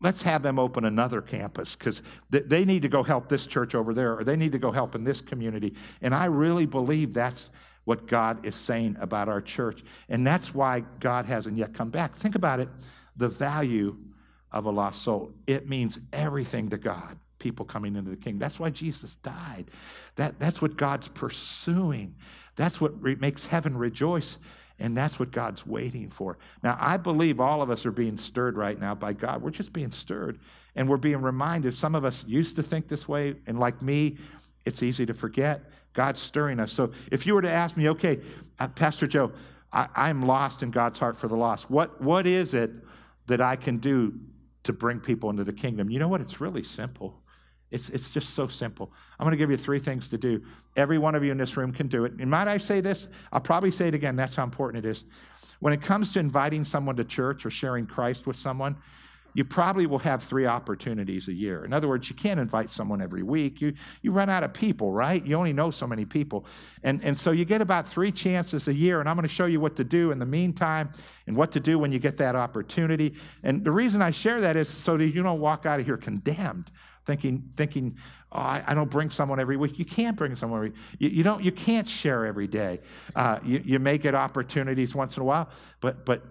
let's 0.00 0.22
have 0.22 0.42
them 0.42 0.58
open 0.58 0.84
another 0.84 1.22
campus 1.22 1.74
because 1.74 2.02
th- 2.30 2.44
they 2.46 2.64
need 2.66 2.82
to 2.82 2.88
go 2.88 3.02
help 3.02 3.28
this 3.28 3.46
church 3.46 3.74
over 3.74 3.94
there 3.94 4.18
or 4.18 4.24
they 4.24 4.36
need 4.36 4.52
to 4.52 4.58
go 4.58 4.70
help 4.70 4.94
in 4.94 5.04
this 5.04 5.22
community. 5.22 5.74
And 6.02 6.14
I 6.14 6.26
really 6.26 6.66
believe 6.66 7.14
that's 7.14 7.50
what 7.84 8.06
God 8.06 8.44
is 8.44 8.54
saying 8.54 8.96
about 9.00 9.28
our 9.28 9.40
church. 9.40 9.82
And 10.08 10.26
that's 10.26 10.54
why 10.54 10.80
God 11.00 11.26
hasn't 11.26 11.56
yet 11.56 11.72
come 11.72 11.90
back. 11.90 12.14
Think 12.16 12.34
about 12.34 12.60
it 12.60 12.68
the 13.16 13.28
value 13.28 13.96
of 14.50 14.66
a 14.66 14.70
lost 14.70 15.02
soul. 15.02 15.32
It 15.46 15.68
means 15.68 15.98
everything 16.12 16.70
to 16.70 16.78
God, 16.78 17.18
people 17.44 17.66
coming 17.66 17.94
into 17.94 18.10
the 18.10 18.16
kingdom. 18.16 18.38
That's 18.40 18.58
why 18.58 18.70
Jesus 18.70 19.16
died. 19.16 19.66
That, 20.16 20.40
that's 20.40 20.62
what 20.62 20.76
God's 20.76 21.08
pursuing. 21.08 22.14
That's 22.56 22.80
what 22.80 23.00
re- 23.00 23.16
makes 23.16 23.46
heaven 23.46 23.76
rejoice. 23.76 24.38
And 24.78 24.96
that's 24.96 25.20
what 25.20 25.30
God's 25.30 25.64
waiting 25.66 26.08
for. 26.08 26.38
Now, 26.62 26.76
I 26.80 26.96
believe 26.96 27.38
all 27.38 27.60
of 27.60 27.70
us 27.70 27.84
are 27.86 27.92
being 27.92 28.16
stirred 28.16 28.56
right 28.56 28.80
now 28.80 28.94
by 28.94 29.12
God. 29.12 29.42
We're 29.42 29.50
just 29.50 29.74
being 29.74 29.92
stirred. 29.92 30.40
And 30.74 30.88
we're 30.88 30.96
being 30.96 31.20
reminded. 31.20 31.74
Some 31.74 31.94
of 31.94 32.04
us 32.04 32.24
used 32.26 32.56
to 32.56 32.62
think 32.62 32.88
this 32.88 33.06
way. 33.06 33.36
And 33.46 33.60
like 33.60 33.82
me, 33.82 34.16
it's 34.64 34.82
easy 34.82 35.04
to 35.06 35.14
forget. 35.14 35.70
God's 35.92 36.20
stirring 36.20 36.58
us. 36.58 36.72
So 36.72 36.92
if 37.12 37.26
you 37.26 37.34
were 37.34 37.42
to 37.42 37.50
ask 37.50 37.76
me, 37.76 37.90
okay, 37.90 38.20
uh, 38.58 38.68
Pastor 38.68 39.06
Joe, 39.06 39.32
I, 39.70 40.08
am 40.08 40.22
lost 40.22 40.62
in 40.62 40.70
God's 40.70 40.98
heart 40.98 41.18
for 41.18 41.28
the 41.28 41.36
lost. 41.36 41.70
What, 41.70 42.00
what 42.00 42.26
is 42.26 42.54
it 42.54 42.70
that 43.26 43.40
I 43.40 43.56
can 43.56 43.78
do 43.78 44.14
to 44.62 44.72
bring 44.72 44.98
people 44.98 45.30
into 45.30 45.44
the 45.44 45.52
kingdom? 45.52 45.90
You 45.90 45.98
know 45.98 46.08
what? 46.08 46.20
It's 46.20 46.40
really 46.40 46.64
simple. 46.64 47.20
It's, 47.74 47.88
it's 47.88 48.08
just 48.08 48.30
so 48.30 48.46
simple. 48.46 48.92
I'm 49.18 49.24
going 49.24 49.32
to 49.32 49.36
give 49.36 49.50
you 49.50 49.56
three 49.56 49.80
things 49.80 50.08
to 50.10 50.16
do. 50.16 50.42
Every 50.76 50.96
one 50.96 51.16
of 51.16 51.24
you 51.24 51.32
in 51.32 51.38
this 51.38 51.56
room 51.56 51.72
can 51.72 51.88
do 51.88 52.04
it. 52.04 52.12
And 52.20 52.30
might 52.30 52.46
I 52.46 52.58
say 52.58 52.80
this? 52.80 53.08
I'll 53.32 53.40
probably 53.40 53.72
say 53.72 53.88
it 53.88 53.94
again. 53.94 54.14
That's 54.14 54.36
how 54.36 54.44
important 54.44 54.86
it 54.86 54.88
is. 54.88 55.04
When 55.58 55.72
it 55.72 55.82
comes 55.82 56.12
to 56.12 56.20
inviting 56.20 56.64
someone 56.64 56.94
to 56.96 57.04
church 57.04 57.44
or 57.44 57.50
sharing 57.50 57.86
Christ 57.86 58.28
with 58.28 58.36
someone, 58.36 58.76
you 59.36 59.44
probably 59.44 59.86
will 59.86 59.98
have 59.98 60.22
three 60.22 60.46
opportunities 60.46 61.26
a 61.26 61.32
year. 61.32 61.64
In 61.64 61.72
other 61.72 61.88
words, 61.88 62.08
you 62.08 62.14
can't 62.14 62.38
invite 62.38 62.70
someone 62.70 63.02
every 63.02 63.24
week. 63.24 63.60
You, 63.60 63.74
you 64.00 64.12
run 64.12 64.30
out 64.30 64.44
of 64.44 64.54
people, 64.54 64.92
right? 64.92 65.24
You 65.26 65.34
only 65.34 65.52
know 65.52 65.72
so 65.72 65.88
many 65.88 66.04
people. 66.04 66.46
And, 66.84 67.02
and 67.02 67.18
so 67.18 67.32
you 67.32 67.44
get 67.44 67.60
about 67.60 67.88
three 67.88 68.12
chances 68.12 68.68
a 68.68 68.72
year, 68.72 69.00
and 69.00 69.08
I'm 69.08 69.16
going 69.16 69.26
to 69.26 69.34
show 69.34 69.46
you 69.46 69.58
what 69.58 69.74
to 69.76 69.84
do 69.84 70.12
in 70.12 70.20
the 70.20 70.26
meantime 70.26 70.92
and 71.26 71.36
what 71.36 71.50
to 71.52 71.60
do 71.60 71.80
when 71.80 71.90
you 71.90 71.98
get 71.98 72.18
that 72.18 72.36
opportunity. 72.36 73.14
And 73.42 73.64
the 73.64 73.72
reason 73.72 74.00
I 74.00 74.12
share 74.12 74.40
that 74.42 74.54
is 74.54 74.68
so 74.68 74.96
that 74.96 75.08
you 75.08 75.24
don't 75.24 75.40
walk 75.40 75.66
out 75.66 75.80
of 75.80 75.86
here 75.86 75.96
condemned 75.96 76.70
thinking, 77.06 77.50
thinking 77.56 77.96
oh, 78.32 78.38
I, 78.38 78.62
I, 78.66 78.74
don't 78.74 78.90
bring 78.90 79.10
someone 79.10 79.40
every 79.40 79.56
week. 79.56 79.78
You 79.78 79.84
can't 79.84 80.16
bring 80.16 80.36
someone 80.36 80.58
every 80.58 80.72
you, 80.98 81.08
you 81.08 81.22
don't 81.22 81.42
you 81.42 81.52
can't 81.52 81.88
share 81.88 82.26
every 82.26 82.46
day. 82.46 82.80
Uh, 83.14 83.38
you, 83.44 83.60
you 83.64 83.78
may 83.78 83.98
get 83.98 84.14
opportunities 84.14 84.94
once 84.94 85.16
in 85.16 85.22
a 85.22 85.24
while, 85.24 85.48
but 85.80 86.04
but 86.04 86.22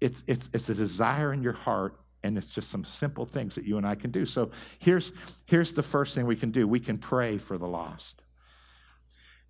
it's 0.00 0.22
it's 0.26 0.48
it's 0.52 0.68
a 0.68 0.74
desire 0.74 1.32
in 1.32 1.42
your 1.42 1.52
heart 1.52 1.98
and 2.22 2.36
it's 2.36 2.48
just 2.48 2.70
some 2.70 2.84
simple 2.84 3.24
things 3.24 3.54
that 3.54 3.64
you 3.64 3.76
and 3.76 3.86
I 3.86 3.94
can 3.94 4.10
do. 4.10 4.26
So 4.26 4.50
here's 4.78 5.12
here's 5.46 5.72
the 5.74 5.82
first 5.82 6.14
thing 6.14 6.26
we 6.26 6.36
can 6.36 6.50
do. 6.50 6.66
We 6.66 6.80
can 6.80 6.98
pray 6.98 7.38
for 7.38 7.58
the 7.58 7.68
lost. 7.68 8.22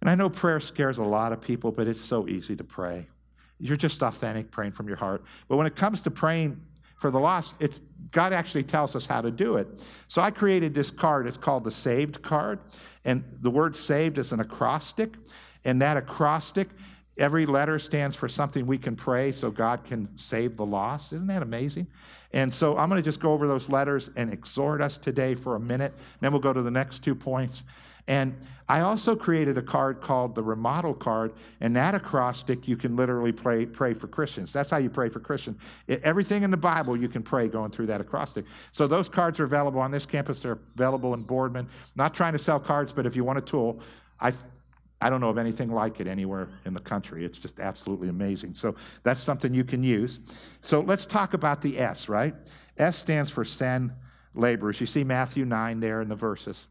And 0.01 0.11
I 0.11 0.15
know 0.15 0.29
prayer 0.29 0.61
scares 0.61 0.99
a 0.99 1.05
lot 1.05 1.33
of 1.33 1.41
people, 1.41 1.73
but 1.73 1.89
it's 1.89 2.03
so 2.03 2.29
easy 2.29 2.55
to 2.57 2.65
pray. 2.65 3.09
You're 3.59 3.79
just 3.79 4.03
authentic 4.03 4.51
praying 4.51 4.73
from 4.73 4.89
your 4.89 4.99
heart. 4.99 5.25
But 5.49 5.57
when 5.57 5.67
it 5.67 5.75
comes 5.75 6.03
to 6.03 6.11
praying 6.11 6.61
for 6.97 7.11
the 7.11 7.21
lost, 7.21 7.57
it's, 7.61 7.81
God 8.11 8.33
actually 8.33 8.65
tells 8.65 8.97
us 8.97 9.07
how 9.07 9.21
to 9.21 9.31
do 9.31 9.57
it. 9.57 9.87
So 10.09 10.23
I 10.23 10.31
created 10.31 10.75
this 10.75 10.91
card. 10.91 11.27
It's 11.27 11.37
called 11.37 11.65
the 11.65 11.71
Saved 11.71 12.23
card. 12.23 12.59
And 13.05 13.25
the 13.41 13.51
word 13.51 13.77
saved 13.77 14.19
is 14.19 14.33
an 14.33 14.41
acrostic. 14.41 15.15
And 15.65 15.83
that 15.83 15.97
acrostic, 15.97 16.69
every 17.19 17.45
letter 17.45 17.79
stands 17.79 18.17
for 18.17 18.29
something 18.29 18.67
we 18.67 18.79
can 18.79 18.97
pray 18.97 19.33
so 19.33 19.51
God 19.51 19.85
can 19.85 20.17
save 20.17 20.57
the 20.57 20.65
lost. 20.65 21.13
Isn't 21.13 21.27
that 21.27 21.43
amazing? 21.43 21.87
And 22.33 22.53
so 22.53 22.79
I'm 22.79 22.89
going 22.89 23.01
to 23.01 23.05
just 23.05 23.21
go 23.21 23.33
over 23.33 23.47
those 23.47 23.69
letters 23.69 24.11
and 24.17 24.33
exhort 24.33 24.81
us 24.81 24.97
today 24.97 25.35
for 25.35 25.55
a 25.55 25.61
minute. 25.61 25.93
Then 26.21 26.33
we'll 26.33 26.41
go 26.41 26.53
to 26.53 26.63
the 26.63 26.71
next 26.71 27.05
two 27.05 27.15
points. 27.15 27.63
And 28.09 28.37
I 28.69 28.81
also 28.81 29.17
created 29.17 29.59
a 29.59 29.63
card 29.63 30.01
called 30.01 30.35
the 30.35 30.43
Remodel 30.43 30.95
card, 30.95 31.33
and 31.61 31.75
that 31.77 31.95
acrostic 31.95 32.67
you 32.69 32.77
can 32.77 32.97
literally 32.97 33.33
pray, 33.33 33.67
pray 33.67 33.95
for 33.95 34.07
Christians. 34.07 34.53
That's 34.53 34.71
how 34.71 34.77
you 34.77 34.91
pray 34.91 35.09
for 35.09 35.21
Christians. 35.21 35.61
Everything 35.89 36.43
in 36.43 36.51
the 36.51 36.57
Bible 36.57 36.97
you 36.97 37.09
can 37.09 37.23
pray 37.23 37.49
going 37.49 37.71
through 37.71 37.87
that 37.87 38.01
acrostic. 38.01 38.45
So 38.73 38.87
those 38.87 39.09
cards 39.09 39.41
are 39.41 39.45
available 39.45 39.81
on 39.81 39.91
this 39.91 40.07
campus. 40.07 40.41
They're 40.41 40.59
available 40.75 41.15
in 41.15 41.23
Boardman. 41.23 41.69
not 41.95 42.15
trying 42.15 42.33
to 42.33 42.39
sell 42.39 42.61
cards, 42.61 42.93
but 42.93 43.07
if 43.07 43.17
you 43.17 43.25
want 43.25 43.39
a 43.39 43.43
tool, 43.43 43.81
I 44.21 44.33
I 45.01 45.11
don't 45.11 45.21
know 45.21 45.29
of 45.29 45.39
anything 45.39 45.71
like 45.71 46.01
it 46.01 46.07
anywhere 46.07 46.49
in 46.65 46.73
the 46.73 46.81
country. 46.81 47.25
It's 47.25 47.39
just 47.39 47.61
absolutely 47.61 48.09
amazing. 48.09 48.55
So 48.55 48.77
that's 49.03 49.21
something 49.21 49.53
you 49.53 49.65
can 49.65 49.83
use. 49.83 50.21
So 50.63 50.81
let's 50.81 51.05
talk 51.05 51.35
about 51.35 51.61
the 51.61 51.79
S, 51.79 52.09
right? 52.09 52.35
S 52.79 52.97
stands 52.97 53.31
for 53.31 53.45
send 53.45 53.93
laborers. 54.35 54.81
You 54.81 54.87
see 54.87 55.05
Matthew 55.05 55.45
9 55.45 55.81
there 55.81 56.01
in 56.01 56.09
the 56.09 56.17
verses. 56.17 56.67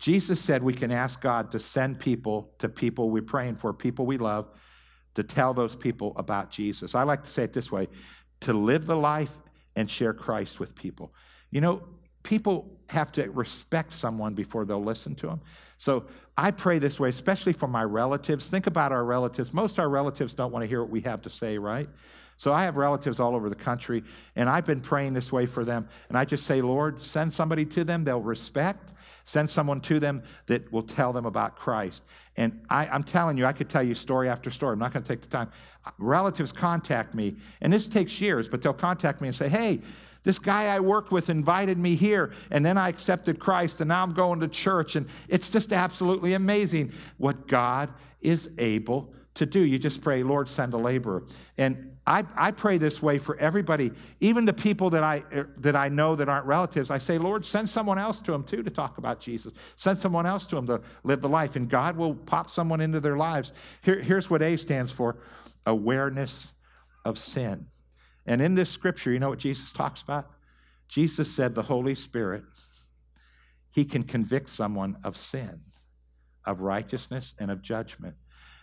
Jesus 0.00 0.40
said 0.40 0.62
we 0.62 0.72
can 0.72 0.90
ask 0.90 1.20
God 1.20 1.52
to 1.52 1.58
send 1.58 2.00
people 2.00 2.54
to 2.58 2.68
people 2.68 3.10
we're 3.10 3.22
praying 3.22 3.56
for, 3.56 3.72
people 3.72 4.06
we 4.06 4.16
love, 4.16 4.48
to 5.14 5.22
tell 5.22 5.52
those 5.52 5.76
people 5.76 6.14
about 6.16 6.50
Jesus. 6.50 6.94
I 6.94 7.02
like 7.02 7.22
to 7.24 7.30
say 7.30 7.44
it 7.44 7.52
this 7.52 7.70
way 7.70 7.86
to 8.40 8.54
live 8.54 8.86
the 8.86 8.96
life 8.96 9.38
and 9.76 9.88
share 9.88 10.14
Christ 10.14 10.58
with 10.58 10.74
people. 10.74 11.12
You 11.50 11.60
know, 11.60 11.82
people 12.22 12.78
have 12.88 13.12
to 13.12 13.30
respect 13.30 13.92
someone 13.92 14.34
before 14.34 14.64
they'll 14.64 14.82
listen 14.82 15.14
to 15.16 15.26
them. 15.26 15.42
So 15.76 16.06
I 16.36 16.50
pray 16.50 16.78
this 16.78 16.98
way, 16.98 17.10
especially 17.10 17.52
for 17.52 17.66
my 17.66 17.84
relatives. 17.84 18.48
Think 18.48 18.66
about 18.66 18.92
our 18.92 19.04
relatives. 19.04 19.52
Most 19.52 19.78
our 19.78 19.88
relatives 19.88 20.32
don't 20.32 20.50
want 20.50 20.62
to 20.62 20.66
hear 20.66 20.80
what 20.80 20.90
we 20.90 21.02
have 21.02 21.20
to 21.22 21.30
say, 21.30 21.58
right? 21.58 21.88
So 22.40 22.54
I 22.54 22.64
have 22.64 22.78
relatives 22.78 23.20
all 23.20 23.36
over 23.36 23.50
the 23.50 23.54
country, 23.54 24.02
and 24.34 24.48
I've 24.48 24.64
been 24.64 24.80
praying 24.80 25.12
this 25.12 25.30
way 25.30 25.44
for 25.44 25.62
them. 25.62 25.86
And 26.08 26.16
I 26.16 26.24
just 26.24 26.46
say, 26.46 26.62
Lord, 26.62 27.02
send 27.02 27.34
somebody 27.34 27.66
to 27.66 27.84
them 27.84 28.02
they'll 28.02 28.22
respect. 28.22 28.92
Send 29.24 29.50
someone 29.50 29.82
to 29.82 30.00
them 30.00 30.22
that 30.46 30.72
will 30.72 30.82
tell 30.82 31.12
them 31.12 31.26
about 31.26 31.54
Christ. 31.54 32.02
And 32.38 32.62
I, 32.70 32.86
am 32.96 33.02
telling 33.02 33.36
you, 33.36 33.44
I 33.44 33.52
could 33.52 33.68
tell 33.68 33.82
you 33.82 33.94
story 33.94 34.30
after 34.30 34.50
story. 34.50 34.72
I'm 34.72 34.78
not 34.78 34.94
going 34.94 35.02
to 35.02 35.08
take 35.08 35.20
the 35.20 35.28
time. 35.28 35.50
Relatives 35.98 36.50
contact 36.50 37.14
me, 37.14 37.36
and 37.60 37.70
this 37.70 37.86
takes 37.86 38.22
years, 38.22 38.48
but 38.48 38.62
they'll 38.62 38.72
contact 38.72 39.20
me 39.20 39.28
and 39.28 39.36
say, 39.36 39.50
hey, 39.50 39.80
this 40.22 40.38
guy 40.38 40.74
I 40.74 40.80
worked 40.80 41.12
with 41.12 41.28
invited 41.28 41.76
me 41.76 41.94
here, 41.94 42.32
and 42.50 42.64
then 42.64 42.78
I 42.78 42.88
accepted 42.88 43.38
Christ, 43.38 43.82
and 43.82 43.88
now 43.88 44.02
I'm 44.02 44.14
going 44.14 44.40
to 44.40 44.48
church. 44.48 44.96
And 44.96 45.06
it's 45.28 45.50
just 45.50 45.74
absolutely 45.74 46.32
amazing 46.32 46.92
what 47.18 47.46
God 47.48 47.92
is 48.22 48.48
able 48.56 49.12
to 49.34 49.44
do. 49.44 49.60
You 49.60 49.78
just 49.78 50.00
pray, 50.00 50.22
Lord, 50.22 50.48
send 50.48 50.72
a 50.72 50.78
laborer. 50.78 51.24
And 51.58 51.98
I, 52.10 52.24
I 52.34 52.50
pray 52.50 52.76
this 52.76 53.00
way 53.00 53.18
for 53.18 53.36
everybody, 53.36 53.92
even 54.18 54.44
the 54.44 54.52
people 54.52 54.90
that 54.90 55.04
I, 55.04 55.22
er, 55.32 55.48
that 55.58 55.76
I 55.76 55.88
know 55.88 56.16
that 56.16 56.28
aren't 56.28 56.44
relatives. 56.44 56.90
I 56.90 56.98
say, 56.98 57.18
Lord, 57.18 57.46
send 57.46 57.70
someone 57.70 57.98
else 57.98 58.18
to 58.22 58.32
them 58.32 58.42
too 58.42 58.64
to 58.64 58.70
talk 58.70 58.98
about 58.98 59.20
Jesus. 59.20 59.52
Send 59.76 59.96
someone 59.96 60.26
else 60.26 60.44
to 60.46 60.56
them 60.56 60.66
to 60.66 60.80
live 61.04 61.20
the 61.20 61.28
life, 61.28 61.54
and 61.54 61.68
God 61.68 61.96
will 61.96 62.16
pop 62.16 62.50
someone 62.50 62.80
into 62.80 62.98
their 62.98 63.16
lives. 63.16 63.52
Here, 63.82 64.00
here's 64.00 64.28
what 64.28 64.42
A 64.42 64.56
stands 64.56 64.90
for 64.90 65.18
awareness 65.64 66.52
of 67.04 67.16
sin. 67.16 67.68
And 68.26 68.42
in 68.42 68.56
this 68.56 68.70
scripture, 68.70 69.12
you 69.12 69.20
know 69.20 69.30
what 69.30 69.38
Jesus 69.38 69.70
talks 69.70 70.02
about? 70.02 70.28
Jesus 70.88 71.32
said 71.32 71.54
the 71.54 71.62
Holy 71.62 71.94
Spirit, 71.94 72.42
He 73.70 73.84
can 73.84 74.02
convict 74.02 74.50
someone 74.50 74.98
of 75.04 75.16
sin, 75.16 75.60
of 76.44 76.60
righteousness, 76.60 77.34
and 77.38 77.52
of 77.52 77.62
judgment. 77.62 78.16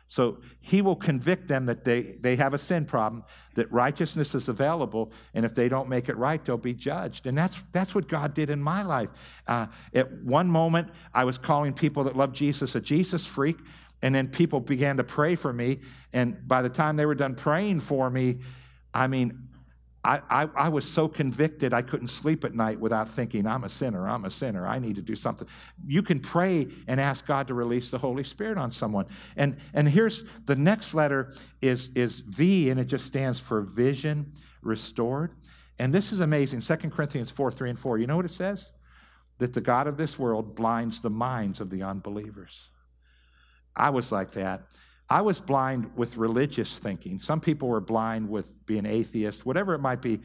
So 0.10 0.38
he 0.62 0.82
will 0.82 0.96
convict 0.96 1.48
them 1.48 1.66
that 1.66 1.84
they, 1.84 2.02
they 2.02 2.38
have 2.38 2.54
a 2.54 2.58
sin 2.58 2.86
problem, 2.86 3.24
that 3.56 3.70
righteousness 3.72 4.34
is 4.34 4.48
available, 4.48 5.12
and 5.34 5.46
if 5.46 5.54
they 5.54 5.68
don't 5.68 5.90
make 5.90 6.08
it 6.08 6.16
right, 6.16 6.44
they'll 6.44 6.58
be 6.58 6.74
judged. 6.74 7.28
And 7.28 7.38
that's, 7.38 7.58
that's 7.74 7.94
what 7.94 8.08
God 8.08 8.34
did 8.34 8.50
in 8.50 8.62
my 8.62 8.84
life. 8.84 9.10
Uh, 9.48 9.68
at 9.94 10.12
one 10.24 10.50
moment, 10.50 10.90
I 11.14 11.26
was 11.26 11.38
calling 11.38 11.74
people 11.74 12.06
that 12.06 12.16
love 12.16 12.32
Jesus 12.32 12.74
a 12.74 12.80
Jesus 12.80 13.26
freak, 13.26 13.58
and 14.02 14.16
then 14.16 14.30
people 14.30 14.62
began 14.62 14.96
to 14.98 15.04
pray 15.04 15.36
for 15.36 15.52
me. 15.52 15.80
And 16.14 16.48
by 16.48 16.62
the 16.62 16.70
time 16.70 16.96
they 16.96 17.06
were 17.06 17.16
done 17.16 17.36
praying 17.36 17.82
for 17.82 18.10
me, 18.10 18.38
I 18.94 19.08
mean, 19.08 19.47
I, 20.04 20.22
I, 20.30 20.50
I, 20.56 20.70
was 20.70 20.90
so 20.90 21.08
convicted 21.08 21.74
I 21.74 21.82
couldn't 21.82 22.10
sleep 22.10 22.46
at 22.46 22.54
night 22.54 22.80
without 22.80 23.10
thinking, 23.10 23.46
I'm 23.46 23.64
a 23.64 23.70
sinner, 23.70 24.08
I'm 24.08 24.26
a 24.26 24.32
sinner, 24.32 24.66
I 24.66 24.80
need 24.80 24.96
to 24.96 25.02
do 25.02 25.16
something. 25.16 25.48
You 25.86 26.02
can 26.02 26.20
pray 26.20 26.68
and 26.88 27.02
ask 27.02 27.26
God 27.26 27.48
to 27.48 27.54
release 27.54 27.90
the 27.90 27.98
Holy 27.98 28.24
Spirit 28.24 28.58
on 28.58 28.72
someone. 28.72 29.08
And, 29.36 29.58
and 29.74 29.90
here's 29.90 30.24
the 30.46 30.56
next 30.56 30.94
letter 30.94 31.34
is, 31.62 31.90
is 31.96 32.22
V, 32.22 32.70
and 32.70 32.80
it 32.80 32.86
just 32.86 33.06
stands 33.06 33.40
for 33.40 33.62
vision 33.62 34.34
restored. 34.62 35.32
And 35.80 35.94
this 35.94 36.12
is 36.12 36.20
amazing. 36.20 36.62
2 36.62 36.76
Corinthians 36.90 37.32
4 37.32 37.52
3 37.52 37.72
and 37.72 37.80
4. 37.80 37.98
You 37.98 38.08
know 38.08 38.16
what 38.16 38.26
it 38.26 38.32
says? 38.32 38.72
That 39.40 39.54
the 39.54 39.62
God 39.62 39.88
of 39.88 39.98
this 39.98 40.18
world 40.18 40.56
blinds 40.56 41.02
the 41.02 41.10
minds 41.10 41.60
of 41.60 41.70
the 41.70 41.84
unbelievers. 41.84 42.70
I 43.76 43.92
was 43.92 44.12
like 44.12 44.32
that. 44.32 44.64
I 45.10 45.22
was 45.22 45.40
blind 45.40 45.92
with 45.96 46.18
religious 46.18 46.78
thinking. 46.78 47.20
Some 47.20 47.40
people 47.40 47.70
were 47.70 47.80
blind 47.80 48.30
with 48.30 48.54
being 48.66 48.86
atheist, 48.86 49.46
whatever 49.46 49.74
it 49.74 49.80
might 49.80 50.02
be. 50.02 50.20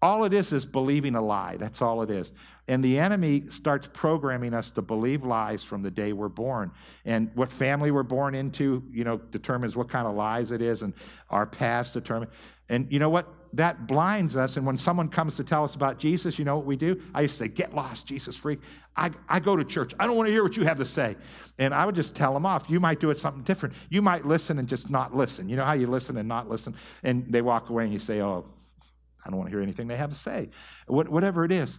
All 0.00 0.24
it 0.24 0.32
is 0.32 0.52
is 0.52 0.64
believing 0.64 1.16
a 1.16 1.20
lie. 1.20 1.56
That's 1.56 1.82
all 1.82 2.02
it 2.02 2.10
is. 2.10 2.30
And 2.68 2.84
the 2.84 2.98
enemy 3.00 3.44
starts 3.50 3.88
programming 3.92 4.54
us 4.54 4.70
to 4.70 4.82
believe 4.82 5.24
lies 5.24 5.64
from 5.64 5.82
the 5.82 5.90
day 5.90 6.12
we're 6.12 6.28
born. 6.28 6.70
And 7.04 7.30
what 7.34 7.50
family 7.50 7.90
we're 7.90 8.04
born 8.04 8.36
into, 8.36 8.84
you 8.92 9.02
know, 9.02 9.18
determines 9.18 9.74
what 9.74 9.88
kind 9.88 10.06
of 10.06 10.14
lies 10.14 10.52
it 10.52 10.62
is, 10.62 10.82
and 10.82 10.94
our 11.30 11.46
past 11.46 11.94
determines. 11.94 12.32
And 12.68 12.92
you 12.92 13.00
know 13.00 13.08
what? 13.08 13.26
That 13.52 13.86
blinds 13.86 14.36
us. 14.36 14.56
And 14.56 14.66
when 14.66 14.78
someone 14.78 15.08
comes 15.08 15.36
to 15.36 15.44
tell 15.44 15.64
us 15.64 15.74
about 15.74 15.98
Jesus, 15.98 16.38
you 16.38 16.44
know 16.44 16.56
what 16.56 16.66
we 16.66 16.76
do? 16.76 17.00
I 17.14 17.22
used 17.22 17.34
to 17.34 17.44
say, 17.44 17.48
Get 17.48 17.74
lost, 17.74 18.06
Jesus 18.06 18.36
freak. 18.36 18.60
I, 18.96 19.10
I 19.28 19.40
go 19.40 19.56
to 19.56 19.64
church. 19.64 19.92
I 19.98 20.06
don't 20.06 20.16
want 20.16 20.26
to 20.26 20.32
hear 20.32 20.42
what 20.42 20.56
you 20.56 20.64
have 20.64 20.78
to 20.78 20.84
say. 20.84 21.16
And 21.58 21.72
I 21.72 21.86
would 21.86 21.94
just 21.94 22.14
tell 22.14 22.34
them 22.34 22.44
off. 22.44 22.68
You 22.68 22.80
might 22.80 23.00
do 23.00 23.10
it 23.10 23.18
something 23.18 23.42
different. 23.42 23.74
You 23.88 24.02
might 24.02 24.24
listen 24.24 24.58
and 24.58 24.68
just 24.68 24.90
not 24.90 25.14
listen. 25.14 25.48
You 25.48 25.56
know 25.56 25.64
how 25.64 25.74
you 25.74 25.86
listen 25.86 26.16
and 26.16 26.28
not 26.28 26.48
listen? 26.48 26.74
And 27.02 27.32
they 27.32 27.42
walk 27.42 27.70
away 27.70 27.84
and 27.84 27.92
you 27.92 28.00
say, 28.00 28.20
Oh, 28.20 28.46
I 29.24 29.30
don't 29.30 29.38
want 29.38 29.50
to 29.50 29.56
hear 29.56 29.62
anything 29.62 29.88
they 29.88 29.96
have 29.96 30.10
to 30.10 30.16
say. 30.16 30.50
What, 30.86 31.08
whatever 31.08 31.44
it 31.44 31.52
is, 31.52 31.78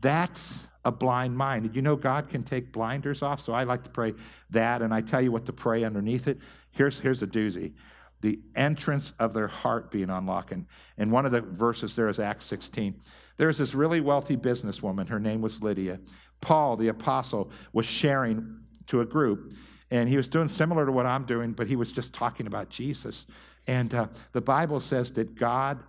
that's 0.00 0.66
a 0.84 0.92
blind 0.92 1.36
mind. 1.36 1.74
You 1.74 1.82
know 1.82 1.96
God 1.96 2.28
can 2.28 2.42
take 2.42 2.72
blinders 2.72 3.22
off? 3.22 3.40
So 3.40 3.52
I 3.52 3.64
like 3.64 3.84
to 3.84 3.90
pray 3.90 4.14
that, 4.50 4.80
and 4.80 4.94
I 4.94 5.00
tell 5.00 5.20
you 5.20 5.32
what 5.32 5.46
to 5.46 5.52
pray 5.52 5.84
underneath 5.84 6.28
it. 6.28 6.38
Here's, 6.70 6.98
here's 7.00 7.22
a 7.22 7.26
doozy 7.26 7.72
the 8.20 8.40
entrance 8.56 9.12
of 9.18 9.32
their 9.32 9.48
heart 9.48 9.90
being 9.90 10.10
unlocked. 10.10 10.52
And, 10.52 10.66
and 10.96 11.12
one 11.12 11.24
of 11.24 11.32
the 11.32 11.40
verses 11.40 11.94
there 11.94 12.08
is 12.08 12.18
Acts 12.18 12.46
16. 12.46 13.00
There's 13.36 13.58
this 13.58 13.74
really 13.74 14.00
wealthy 14.00 14.36
businesswoman. 14.36 15.08
Her 15.08 15.20
name 15.20 15.40
was 15.40 15.62
Lydia. 15.62 16.00
Paul, 16.40 16.76
the 16.76 16.88
apostle, 16.88 17.50
was 17.72 17.86
sharing 17.86 18.60
to 18.88 19.00
a 19.00 19.06
group, 19.06 19.52
and 19.90 20.08
he 20.08 20.16
was 20.16 20.28
doing 20.28 20.48
similar 20.48 20.86
to 20.86 20.92
what 20.92 21.06
I'm 21.06 21.24
doing, 21.24 21.52
but 21.52 21.66
he 21.66 21.76
was 21.76 21.92
just 21.92 22.12
talking 22.12 22.46
about 22.46 22.68
Jesus. 22.68 23.26
And 23.66 23.94
uh, 23.94 24.08
the 24.32 24.40
Bible 24.40 24.80
says 24.80 25.12
that 25.12 25.34
God 25.34 25.82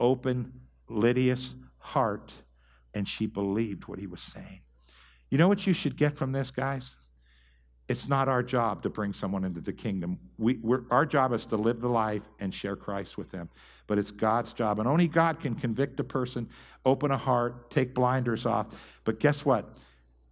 opened 0.00 0.52
Lydia's 0.88 1.54
heart, 1.78 2.32
and 2.94 3.08
she 3.08 3.26
believed 3.26 3.86
what 3.86 3.98
he 3.98 4.06
was 4.06 4.22
saying. 4.22 4.60
You 5.30 5.38
know 5.38 5.48
what 5.48 5.66
you 5.66 5.72
should 5.72 5.96
get 5.96 6.16
from 6.16 6.32
this, 6.32 6.50
guys? 6.50 6.96
It's 7.88 8.08
not 8.08 8.28
our 8.28 8.42
job 8.42 8.82
to 8.82 8.90
bring 8.90 9.12
someone 9.12 9.44
into 9.44 9.60
the 9.60 9.72
kingdom. 9.72 10.18
We, 10.38 10.58
our 10.90 11.06
job 11.06 11.32
is 11.32 11.44
to 11.46 11.56
live 11.56 11.80
the 11.80 11.88
life 11.88 12.28
and 12.40 12.52
share 12.52 12.74
Christ 12.74 13.16
with 13.16 13.30
them. 13.30 13.48
But 13.86 13.98
it's 13.98 14.10
God's 14.10 14.52
job. 14.52 14.80
And 14.80 14.88
only 14.88 15.06
God 15.06 15.38
can 15.38 15.54
convict 15.54 16.00
a 16.00 16.04
person, 16.04 16.48
open 16.84 17.12
a 17.12 17.16
heart, 17.16 17.70
take 17.70 17.94
blinders 17.94 18.44
off. 18.44 18.66
But 19.04 19.20
guess 19.20 19.44
what? 19.44 19.78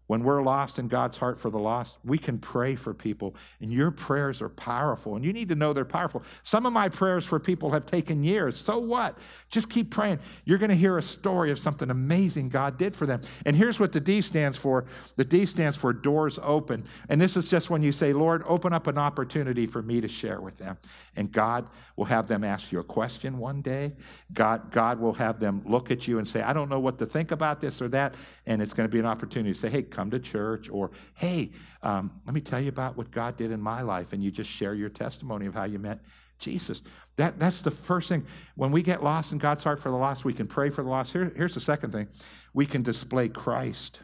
When 0.06 0.22
we're 0.22 0.42
lost 0.42 0.78
in 0.78 0.88
God's 0.88 1.16
heart 1.16 1.40
for 1.40 1.48
the 1.48 1.58
lost, 1.58 1.96
we 2.04 2.18
can 2.18 2.38
pray 2.38 2.74
for 2.74 2.92
people, 2.92 3.34
and 3.60 3.72
your 3.72 3.90
prayers 3.90 4.42
are 4.42 4.50
powerful, 4.50 5.16
and 5.16 5.24
you 5.24 5.32
need 5.32 5.48
to 5.48 5.54
know 5.54 5.72
they're 5.72 5.86
powerful. 5.86 6.22
Some 6.42 6.66
of 6.66 6.74
my 6.74 6.90
prayers 6.90 7.24
for 7.24 7.40
people 7.40 7.70
have 7.70 7.86
taken 7.86 8.22
years. 8.22 8.58
So 8.58 8.78
what? 8.78 9.16
Just 9.48 9.70
keep 9.70 9.90
praying. 9.90 10.18
You're 10.44 10.58
going 10.58 10.68
to 10.68 10.76
hear 10.76 10.98
a 10.98 11.02
story 11.02 11.50
of 11.50 11.58
something 11.58 11.90
amazing 11.90 12.50
God 12.50 12.76
did 12.76 12.94
for 12.94 13.06
them. 13.06 13.22
And 13.46 13.56
here's 13.56 13.80
what 13.80 13.92
the 13.92 14.00
D 14.00 14.20
stands 14.20 14.58
for 14.58 14.84
the 15.16 15.24
D 15.24 15.46
stands 15.46 15.76
for 15.76 15.92
doors 15.92 16.38
open. 16.42 16.84
And 17.08 17.18
this 17.18 17.36
is 17.36 17.46
just 17.46 17.70
when 17.70 17.82
you 17.82 17.92
say, 17.92 18.12
Lord, 18.12 18.42
open 18.46 18.74
up 18.74 18.86
an 18.86 18.98
opportunity 18.98 19.66
for 19.66 19.80
me 19.80 20.02
to 20.02 20.08
share 20.08 20.40
with 20.40 20.58
them. 20.58 20.76
And 21.16 21.32
God 21.32 21.66
will 21.96 22.04
have 22.06 22.26
them 22.26 22.44
ask 22.44 22.72
you 22.72 22.80
a 22.80 22.84
question 22.84 23.38
one 23.38 23.62
day. 23.62 23.94
God, 24.32 24.70
God 24.70 25.00
will 25.00 25.14
have 25.14 25.40
them 25.40 25.62
look 25.64 25.90
at 25.90 26.06
you 26.06 26.18
and 26.18 26.28
say, 26.28 26.42
I 26.42 26.52
don't 26.52 26.68
know 26.68 26.80
what 26.80 26.98
to 26.98 27.06
think 27.06 27.30
about 27.30 27.60
this 27.60 27.80
or 27.80 27.88
that. 27.88 28.14
And 28.46 28.60
it's 28.60 28.72
going 28.72 28.88
to 28.88 28.92
be 28.92 28.98
an 28.98 29.06
opportunity 29.06 29.54
to 29.54 29.58
say, 29.58 29.70
hey, 29.70 29.82
come 29.94 30.10
to 30.10 30.18
church, 30.18 30.68
or 30.70 30.90
hey, 31.14 31.50
um, 31.82 32.20
let 32.26 32.34
me 32.34 32.40
tell 32.40 32.60
you 32.60 32.68
about 32.68 32.96
what 32.96 33.10
God 33.10 33.36
did 33.36 33.50
in 33.50 33.60
my 33.60 33.82
life, 33.82 34.12
and 34.12 34.22
you 34.22 34.30
just 34.30 34.50
share 34.50 34.74
your 34.74 34.88
testimony 34.88 35.46
of 35.46 35.54
how 35.54 35.64
you 35.64 35.78
met 35.78 36.00
Jesus. 36.38 36.82
That, 37.16 37.38
that's 37.38 37.60
the 37.60 37.70
first 37.70 38.08
thing. 38.08 38.26
When 38.56 38.72
we 38.72 38.82
get 38.82 39.02
lost 39.02 39.32
in 39.32 39.38
God's 39.38 39.64
heart 39.64 39.80
for 39.80 39.90
the 39.90 39.96
lost, 39.96 40.24
we 40.24 40.34
can 40.34 40.46
pray 40.46 40.70
for 40.70 40.82
the 40.82 40.90
lost. 40.90 41.12
Here, 41.12 41.32
here's 41.36 41.54
the 41.54 41.60
second 41.60 41.92
thing 41.92 42.08
we 42.52 42.66
can 42.66 42.82
display 42.82 43.28
Christ 43.28 44.00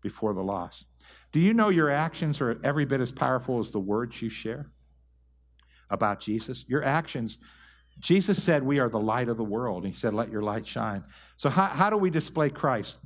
before 0.00 0.34
the 0.34 0.42
lost. 0.42 0.86
Do 1.32 1.40
you 1.40 1.54
know 1.54 1.68
your 1.68 1.90
actions 1.90 2.40
are 2.40 2.58
every 2.62 2.84
bit 2.84 3.00
as 3.00 3.12
powerful 3.12 3.58
as 3.58 3.70
the 3.70 3.80
words 3.80 4.20
you 4.20 4.28
share 4.28 4.70
about 5.88 6.20
Jesus? 6.20 6.64
Your 6.68 6.82
actions. 6.82 7.38
Jesus 8.00 8.42
said, 8.42 8.62
We 8.62 8.78
are 8.78 8.88
the 8.88 9.00
light 9.00 9.28
of 9.28 9.36
the 9.36 9.44
world. 9.44 9.86
He 9.86 9.94
said, 9.94 10.14
Let 10.14 10.30
your 10.30 10.42
light 10.42 10.66
shine. 10.66 11.04
So, 11.36 11.48
how, 11.48 11.66
how 11.66 11.90
do 11.90 11.96
we 11.96 12.10
display 12.10 12.50
Christ? 12.50 12.98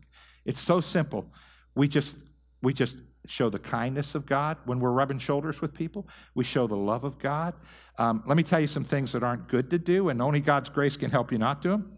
It's 0.45 0.61
so 0.61 0.81
simple. 0.81 1.33
We 1.77 1.87
just, 1.87 2.17
we 2.63 2.73
just 2.75 2.97
show 3.27 3.49
the 3.49 3.59
kindness 3.59 4.15
of 4.15 4.27
God 4.27 4.57
when 4.65 4.81
we're 4.81 4.91
rubbing 4.91 5.19
shoulders 5.19 5.61
with 5.61 5.75
people. 5.75 6.09
We 6.35 6.45
show 6.45 6.67
the 6.67 6.77
love 6.77 7.05
of 7.05 7.19
God. 7.19 7.55
Um, 7.99 8.23
let 8.27 8.37
me 8.37 8.43
tell 8.43 8.61
you 8.61 8.67
some 8.67 8.85
things 8.85 9.13
that 9.13 9.23
aren't 9.23 9.49
good 9.49 9.71
to 9.71 9.79
do, 9.79 10.09
and 10.09 10.21
only 10.21 10.41
God's 10.41 10.69
grace 10.69 10.97
can 10.97 11.11
help 11.11 11.31
you 11.31 11.39
not 11.39 11.63
do 11.63 11.71
them. 11.71 11.97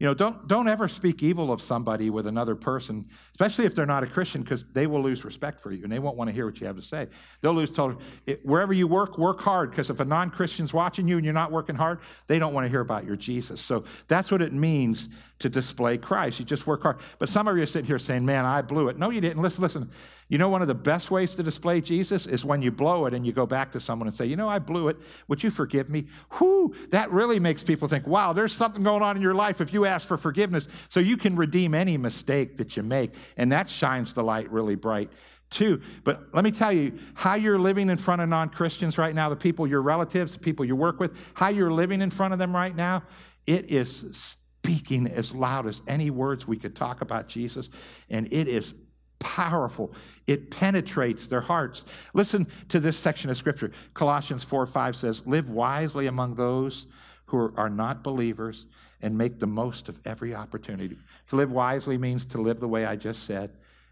You 0.00 0.08
know, 0.08 0.14
don't, 0.14 0.48
don't 0.48 0.66
ever 0.66 0.88
speak 0.88 1.22
evil 1.22 1.52
of 1.52 1.62
somebody 1.62 2.10
with 2.10 2.26
another 2.26 2.56
person, 2.56 3.08
especially 3.30 3.64
if 3.64 3.76
they're 3.76 3.86
not 3.86 4.02
a 4.02 4.08
Christian, 4.08 4.42
because 4.42 4.64
they 4.72 4.88
will 4.88 5.00
lose 5.00 5.24
respect 5.24 5.60
for 5.60 5.70
you 5.70 5.84
and 5.84 5.92
they 5.92 6.00
won't 6.00 6.16
want 6.16 6.28
to 6.28 6.34
hear 6.34 6.46
what 6.46 6.60
you 6.60 6.66
have 6.66 6.76
to 6.76 6.82
say. 6.82 7.06
They'll 7.40 7.54
lose 7.54 7.70
total. 7.70 8.00
It, 8.26 8.44
wherever 8.44 8.72
you 8.72 8.88
work, 8.88 9.18
work 9.18 9.40
hard, 9.40 9.70
because 9.70 9.90
if 9.90 10.00
a 10.00 10.04
non 10.04 10.30
Christian's 10.30 10.74
watching 10.74 11.06
you 11.06 11.16
and 11.16 11.24
you're 11.24 11.32
not 11.32 11.52
working 11.52 11.76
hard, 11.76 12.00
they 12.26 12.40
don't 12.40 12.52
want 12.52 12.64
to 12.64 12.68
hear 12.68 12.80
about 12.80 13.04
your 13.04 13.16
Jesus. 13.16 13.60
So 13.60 13.84
that's 14.08 14.32
what 14.32 14.42
it 14.42 14.52
means 14.52 15.08
to 15.40 15.48
display 15.48 15.98
Christ. 15.98 16.38
You 16.38 16.44
just 16.44 16.66
work 16.66 16.82
hard. 16.82 16.98
But 17.18 17.28
some 17.28 17.48
of 17.48 17.56
you 17.56 17.62
are 17.62 17.66
sitting 17.66 17.86
here 17.86 17.98
saying, 17.98 18.24
man, 18.24 18.44
I 18.44 18.62
blew 18.62 18.88
it. 18.88 18.98
No, 18.98 19.10
you 19.10 19.20
didn't. 19.20 19.42
Listen, 19.42 19.62
listen. 19.62 19.90
You 20.28 20.38
know, 20.38 20.48
one 20.48 20.62
of 20.62 20.68
the 20.68 20.74
best 20.74 21.10
ways 21.10 21.34
to 21.34 21.42
display 21.42 21.80
Jesus 21.80 22.26
is 22.26 22.44
when 22.44 22.62
you 22.62 22.70
blow 22.70 23.06
it 23.06 23.14
and 23.14 23.26
you 23.26 23.32
go 23.32 23.44
back 23.44 23.72
to 23.72 23.80
someone 23.80 24.08
and 24.08 24.16
say, 24.16 24.26
you 24.26 24.36
know, 24.36 24.48
I 24.48 24.58
blew 24.58 24.88
it. 24.88 24.96
Would 25.28 25.42
you 25.42 25.50
forgive 25.50 25.90
me? 25.90 26.06
Whoo, 26.38 26.74
that 26.90 27.10
really 27.10 27.38
makes 27.38 27.62
people 27.62 27.88
think, 27.88 28.06
wow, 28.06 28.32
there's 28.32 28.52
something 28.52 28.82
going 28.82 29.02
on 29.02 29.16
in 29.16 29.22
your 29.22 29.34
life 29.34 29.60
if 29.60 29.72
you 29.72 29.84
ask 29.84 30.06
for 30.06 30.16
forgiveness. 30.16 30.68
So 30.88 31.00
you 31.00 31.16
can 31.16 31.36
redeem 31.36 31.74
any 31.74 31.96
mistake 31.96 32.56
that 32.56 32.76
you 32.76 32.82
make. 32.82 33.12
And 33.36 33.52
that 33.52 33.68
shines 33.68 34.14
the 34.14 34.22
light 34.22 34.50
really 34.50 34.76
bright 34.76 35.10
too. 35.50 35.80
But 36.04 36.32
let 36.32 36.44
me 36.44 36.50
tell 36.52 36.72
you, 36.72 36.98
how 37.14 37.34
you're 37.34 37.58
living 37.58 37.90
in 37.90 37.98
front 37.98 38.22
of 38.22 38.28
non 38.28 38.48
Christians 38.48 38.98
right 38.98 39.14
now, 39.14 39.28
the 39.28 39.36
people, 39.36 39.66
your 39.66 39.82
relatives, 39.82 40.32
the 40.32 40.38
people 40.38 40.64
you 40.64 40.76
work 40.76 41.00
with, 41.00 41.12
how 41.34 41.48
you're 41.48 41.72
living 41.72 42.00
in 42.00 42.10
front 42.10 42.32
of 42.32 42.38
them 42.38 42.54
right 42.54 42.74
now, 42.74 43.02
it 43.46 43.70
is 43.70 44.36
speaking 44.64 45.06
as 45.06 45.34
loud 45.34 45.66
as 45.66 45.82
any 45.86 46.08
words 46.08 46.46
we 46.46 46.56
could 46.56 46.74
talk 46.74 47.02
about 47.02 47.28
Jesus, 47.28 47.68
and 48.08 48.32
it 48.32 48.48
is 48.48 48.72
powerful. 49.18 49.92
It 50.26 50.50
penetrates 50.50 51.26
their 51.26 51.42
hearts. 51.42 51.84
Listen 52.14 52.46
to 52.70 52.80
this 52.80 52.96
section 52.96 53.28
of 53.28 53.36
scripture. 53.36 53.72
Colossians 53.92 54.42
4 54.42 54.64
5 54.64 54.96
says, 54.96 55.26
Live 55.26 55.50
wisely 55.50 56.06
among 56.06 56.36
those 56.36 56.86
who 57.26 57.52
are 57.58 57.68
not 57.68 58.02
believers 58.02 58.64
and 59.02 59.18
make 59.18 59.38
the 59.38 59.46
most 59.46 59.90
of 59.90 60.00
every 60.06 60.34
opportunity. 60.34 60.96
To 61.28 61.36
live 61.36 61.52
wisely 61.52 61.98
means 61.98 62.24
to 62.26 62.40
live 62.40 62.58
the 62.58 62.68
way 62.68 62.86
I 62.86 62.96
just 62.96 63.24
said. 63.24 63.50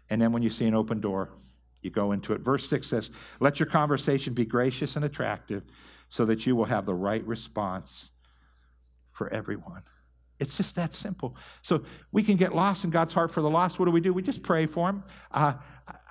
And 0.09 0.19
then 0.19 0.31
when 0.31 0.41
you 0.41 0.49
see 0.49 0.65
an 0.65 0.73
open 0.73 0.99
door, 0.99 1.29
you 1.81 1.91
go 1.91 2.11
into 2.11 2.33
it. 2.33 2.41
Verse 2.41 2.67
6 2.67 2.87
says, 2.87 3.11
Let 3.39 3.59
your 3.59 3.67
conversation 3.67 4.33
be 4.33 4.45
gracious 4.45 4.95
and 4.95 5.05
attractive 5.05 5.63
so 6.09 6.25
that 6.25 6.47
you 6.47 6.55
will 6.55 6.65
have 6.65 6.87
the 6.87 6.95
right 6.95 7.25
response 7.27 8.09
for 9.11 9.31
everyone. 9.31 9.83
It's 10.43 10.55
just 10.55 10.75
that 10.75 10.93
simple. 10.93 11.35
So 11.61 11.83
we 12.11 12.21
can 12.21 12.35
get 12.35 12.53
lost 12.53 12.83
in 12.83 12.91
God's 12.91 13.13
heart 13.13 13.31
for 13.31 13.41
the 13.41 13.49
lost. 13.49 13.79
What 13.79 13.85
do 13.85 13.91
we 13.91 14.01
do? 14.01 14.13
We 14.13 14.21
just 14.21 14.43
pray 14.43 14.67
for 14.67 14.89
them. 14.89 15.03
Uh, 15.31 15.53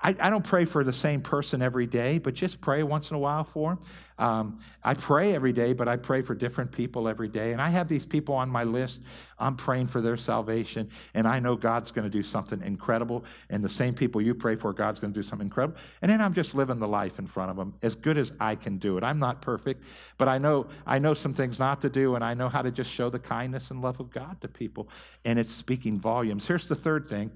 I, 0.02 0.14
I, 0.20 0.30
don't 0.30 0.44
pray 0.44 0.64
for 0.64 0.82
the 0.82 0.92
same 0.92 1.20
person 1.22 1.62
every 1.62 1.86
day, 1.86 2.18
but 2.18 2.34
just 2.34 2.60
pray 2.60 2.82
once 2.82 3.10
in 3.10 3.16
a 3.16 3.18
while 3.18 3.44
for 3.44 3.70
them. 3.70 3.80
Um, 4.18 4.58
I 4.82 4.94
pray 4.94 5.34
every 5.34 5.52
day, 5.52 5.72
but 5.72 5.88
I 5.88 5.96
pray 5.96 6.22
for 6.22 6.34
different 6.34 6.72
people 6.72 7.08
every 7.08 7.28
day. 7.28 7.52
And 7.52 7.62
I 7.62 7.70
have 7.70 7.88
these 7.88 8.04
people 8.04 8.34
on 8.34 8.50
my 8.50 8.64
list. 8.64 9.00
I'm 9.38 9.56
praying 9.56 9.86
for 9.86 10.00
their 10.00 10.16
salvation, 10.16 10.90
and 11.14 11.26
I 11.26 11.38
know 11.38 11.56
God's 11.56 11.90
going 11.92 12.04
to 12.04 12.10
do 12.10 12.22
something 12.22 12.60
incredible. 12.62 13.24
And 13.48 13.64
the 13.64 13.70
same 13.70 13.94
people 13.94 14.20
you 14.20 14.34
pray 14.34 14.56
for, 14.56 14.72
God's 14.72 15.00
going 15.00 15.12
to 15.12 15.18
do 15.18 15.22
something 15.22 15.46
incredible. 15.46 15.78
And 16.02 16.10
then 16.10 16.20
I'm 16.20 16.34
just 16.34 16.54
living 16.54 16.78
the 16.78 16.88
life 16.88 17.18
in 17.18 17.26
front 17.26 17.50
of 17.50 17.56
them 17.56 17.74
as 17.82 17.94
good 17.94 18.18
as 18.18 18.32
I 18.40 18.56
can 18.56 18.78
do 18.78 18.98
it. 18.98 19.04
I'm 19.04 19.20
not 19.20 19.40
perfect, 19.40 19.84
but 20.18 20.28
I 20.28 20.38
know 20.38 20.66
I 20.86 20.98
know 20.98 21.14
some 21.14 21.32
things 21.32 21.58
not 21.58 21.80
to 21.82 21.88
do, 21.88 22.16
and 22.16 22.24
I 22.24 22.34
know 22.34 22.48
how 22.48 22.62
to 22.62 22.70
just 22.70 22.90
show 22.90 23.08
the 23.08 23.20
kindness 23.20 23.70
and 23.70 23.80
love 23.80 24.00
of 24.00 24.10
God 24.10 24.40
to 24.40 24.48
people. 24.48 24.88
And 25.24 25.38
it's 25.38 25.54
speaking 25.54 25.98
volumes. 25.98 26.48
Here's 26.48 26.66
the 26.66 26.76
third 26.76 27.08
thing: 27.08 27.30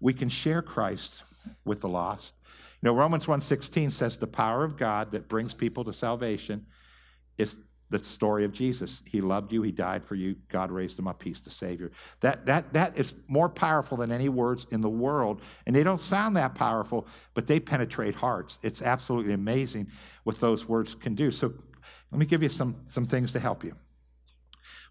we 0.00 0.14
can 0.14 0.28
share 0.28 0.62
Christ 0.62 1.24
with 1.64 1.80
the 1.80 1.88
lost. 1.88 2.34
You 2.82 2.88
know, 2.88 2.94
Romans 2.94 3.26
1:16 3.26 3.92
says 3.92 4.16
the 4.16 4.26
power 4.26 4.64
of 4.64 4.76
God 4.76 5.12
that 5.12 5.28
brings 5.28 5.54
people 5.54 5.84
to 5.84 5.92
salvation 5.92 6.66
is 7.38 7.56
the 7.92 8.02
story 8.02 8.44
of 8.44 8.52
Jesus. 8.52 9.02
He 9.04 9.20
loved 9.20 9.52
you, 9.52 9.62
he 9.62 9.70
died 9.70 10.04
for 10.04 10.14
you, 10.14 10.36
God 10.48 10.72
raised 10.72 10.98
him 10.98 11.06
up, 11.06 11.22
he's 11.22 11.40
the 11.40 11.50
Savior. 11.50 11.92
That, 12.20 12.46
that, 12.46 12.72
that 12.72 12.98
is 12.98 13.14
more 13.28 13.48
powerful 13.48 13.98
than 13.98 14.10
any 14.10 14.30
words 14.30 14.66
in 14.70 14.80
the 14.80 14.88
world. 14.88 15.42
And 15.66 15.76
they 15.76 15.82
don't 15.82 16.00
sound 16.00 16.36
that 16.36 16.54
powerful, 16.54 17.06
but 17.34 17.46
they 17.46 17.60
penetrate 17.60 18.16
hearts. 18.16 18.58
It's 18.62 18.80
absolutely 18.80 19.34
amazing 19.34 19.88
what 20.24 20.40
those 20.40 20.66
words 20.66 20.94
can 20.94 21.14
do. 21.14 21.30
So 21.30 21.52
let 22.10 22.18
me 22.18 22.26
give 22.26 22.42
you 22.42 22.48
some, 22.48 22.76
some 22.86 23.06
things 23.06 23.32
to 23.32 23.40
help 23.40 23.62
you. 23.62 23.76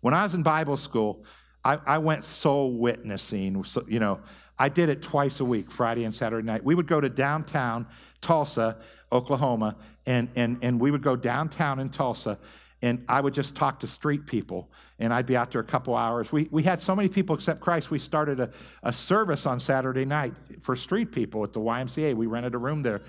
When 0.02 0.14
I 0.14 0.24
was 0.24 0.34
in 0.34 0.44
Bible 0.44 0.78
school, 0.78 1.26
I, 1.64 1.80
I 1.86 1.98
went 1.98 2.26
soul 2.26 2.78
witnessing. 2.78 3.64
So, 3.64 3.84
you 3.88 4.00
know, 4.00 4.20
I 4.62 4.70
did 4.70 4.90
it 4.90 5.02
twice 5.02 5.40
a 5.40 5.44
week, 5.44 5.72
Friday 5.72 6.04
and 6.04 6.14
Saturday 6.14 6.46
night. 6.46 6.64
We 6.64 6.76
would 6.76 6.86
go 6.86 7.02
to 7.02 7.10
downtown 7.10 7.88
Tulsa, 8.22 8.78
Oklahoma, 9.12 9.76
and, 10.06 10.30
and, 10.36 10.60
and 10.62 10.80
we 10.80 10.92
would 10.92 11.02
go 11.02 11.16
downtown 11.16 11.80
in 11.80 11.90
Tulsa, 11.90 12.38
and 12.80 13.04
I 13.10 13.22
would 13.22 13.34
just 13.34 13.56
talk 13.56 13.80
to 13.80 13.88
street 13.88 14.28
people, 14.28 14.70
and 15.00 15.12
I'd 15.12 15.26
be 15.26 15.36
out 15.36 15.50
there 15.50 15.62
a 15.62 15.64
couple 15.64 15.96
hours. 15.96 16.32
We, 16.32 16.48
we 16.52 16.62
had 16.62 16.84
so 16.84 16.96
many 16.96 17.10
people 17.10 17.34
accept 17.34 17.60
Christ, 17.60 17.90
we 17.90 17.98
started 17.98 18.40
a, 18.40 18.52
a 18.84 18.94
service 18.94 19.48
on 19.48 19.60
Saturday 19.60 20.06
night 20.06 20.36
for 20.62 20.76
street 20.76 21.12
people 21.12 21.44
at 21.44 21.54
the 21.54 21.60
YMCA. 21.60 22.14
We 22.14 22.28
rented 22.28 22.54
a 22.54 22.60
room 22.60 22.84
there. 22.84 23.02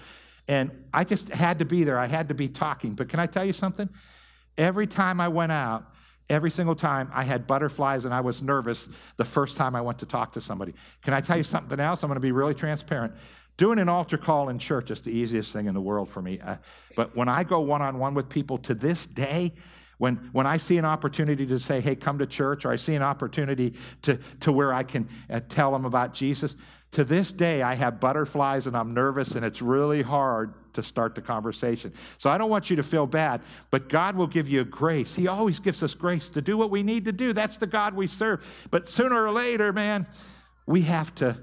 And 0.49 0.71
I 0.95 1.05
just 1.05 1.29
had 1.29 1.59
to 1.59 1.67
be 1.67 1.85
there. 1.85 1.99
I 1.99 2.07
had 2.07 2.29
to 2.29 2.35
be 2.35 2.49
talking. 2.49 2.95
But 2.95 3.11
can 3.11 3.21
I 3.21 3.27
tell 3.27 3.45
you 3.45 3.53
something? 3.53 3.91
Every 4.57 4.87
time 4.87 5.21
I 5.21 5.29
went 5.29 5.53
out, 5.53 5.85
Every 6.29 6.51
single 6.51 6.75
time 6.75 7.11
I 7.13 7.25
had 7.25 7.47
butterflies 7.47 8.05
and 8.05 8.15
I 8.15 8.21
was 8.21 8.43
nervous 8.43 8.89
the 9.17 9.25
first 9.25 9.57
time 9.57 9.75
I 9.75 9.81
went 9.81 9.99
to 9.99 10.07
talk 10.07 10.33
to 10.35 10.41
somebody. 10.41 10.75
Can 11.03 11.15
I 11.15 11.21
tell 11.21 11.37
you 11.37 11.45
something 11.45 11.79
else? 11.81 12.03
I'm 12.03 12.09
going 12.09 12.17
to 12.17 12.21
be 12.21 12.33
really 12.33 12.55
transparent. 12.55 13.15
Doing 13.57 13.79
an 13.79 13.89
altar 13.89 14.17
call 14.17 14.49
in 14.49 14.59
church 14.59 14.91
is 14.91 15.03
the 15.03 15.11
easiest 15.11 15.53
thing 15.53 15.67
in 15.67 15.75
the 15.75 15.81
world 15.81 16.09
for 16.09 16.23
me. 16.23 16.41
Uh, 16.41 16.57
but 16.97 17.15
when 17.15 17.29
I 17.29 17.45
go 17.45 17.61
one 17.61 17.83
on 17.83 17.99
one 17.99 18.15
with 18.15 18.29
people 18.29 18.59
to 18.59 18.75
this 18.75 19.05
day, 19.05 19.53
when, 19.99 20.17
when 20.33 20.47
I 20.47 20.57
see 20.57 20.79
an 20.79 20.85
opportunity 20.85 21.47
to 21.47 21.61
say, 21.61 21.81
hey, 21.81 21.95
come 21.95 22.19
to 22.19 22.27
church, 22.27 22.65
or 22.65 22.73
I 22.73 22.77
see 22.77 22.95
an 22.95 23.03
opportunity 23.03 23.75
to, 24.03 24.19
to 24.41 24.51
where 24.51 24.73
I 24.73 24.83
can 24.83 25.09
uh, 25.31 25.41
tell 25.49 25.71
them 25.71 25.85
about 25.85 26.13
Jesus, 26.15 26.57
to 26.93 27.05
this 27.05 27.33
day, 27.33 27.63
I 27.63 27.75
have 27.75 28.01
butterflies 28.01 28.67
and 28.67 28.77
I'm 28.77 28.95
nervous, 28.95 29.35
and 29.35 29.45
it's 29.45 29.63
really 29.63 30.03
hard 30.03 30.55
to 30.75 30.83
start 30.83 31.15
the 31.15 31.23
conversation. 31.23 31.93
So 32.19 32.31
I 32.31 32.39
don't 32.39 32.51
want 32.51 32.71
you 32.71 32.77
to 32.77 32.83
feel 32.83 33.07
bad, 33.07 33.43
but 33.71 33.89
God 33.89 34.17
will 34.17 34.27
give 34.27 34.49
you 34.49 34.65
grace. 34.65 35.15
He 35.15 35.27
always 35.27 35.59
gives 35.59 35.83
us 35.83 35.95
grace 35.95 36.29
to 36.31 36.43
do 36.43 36.57
what 36.57 36.71
we 36.71 36.83
need 36.83 37.07
to 37.07 37.13
do. 37.13 37.33
That's 37.33 37.57
the 37.57 37.67
God 37.67 37.95
we 37.95 38.07
serve. 38.07 38.45
But 38.71 38.89
sooner 38.89 39.25
or 39.25 39.33
later, 39.33 39.73
man, 39.73 40.07
we 40.67 40.83
have 40.83 41.15
to 41.17 41.39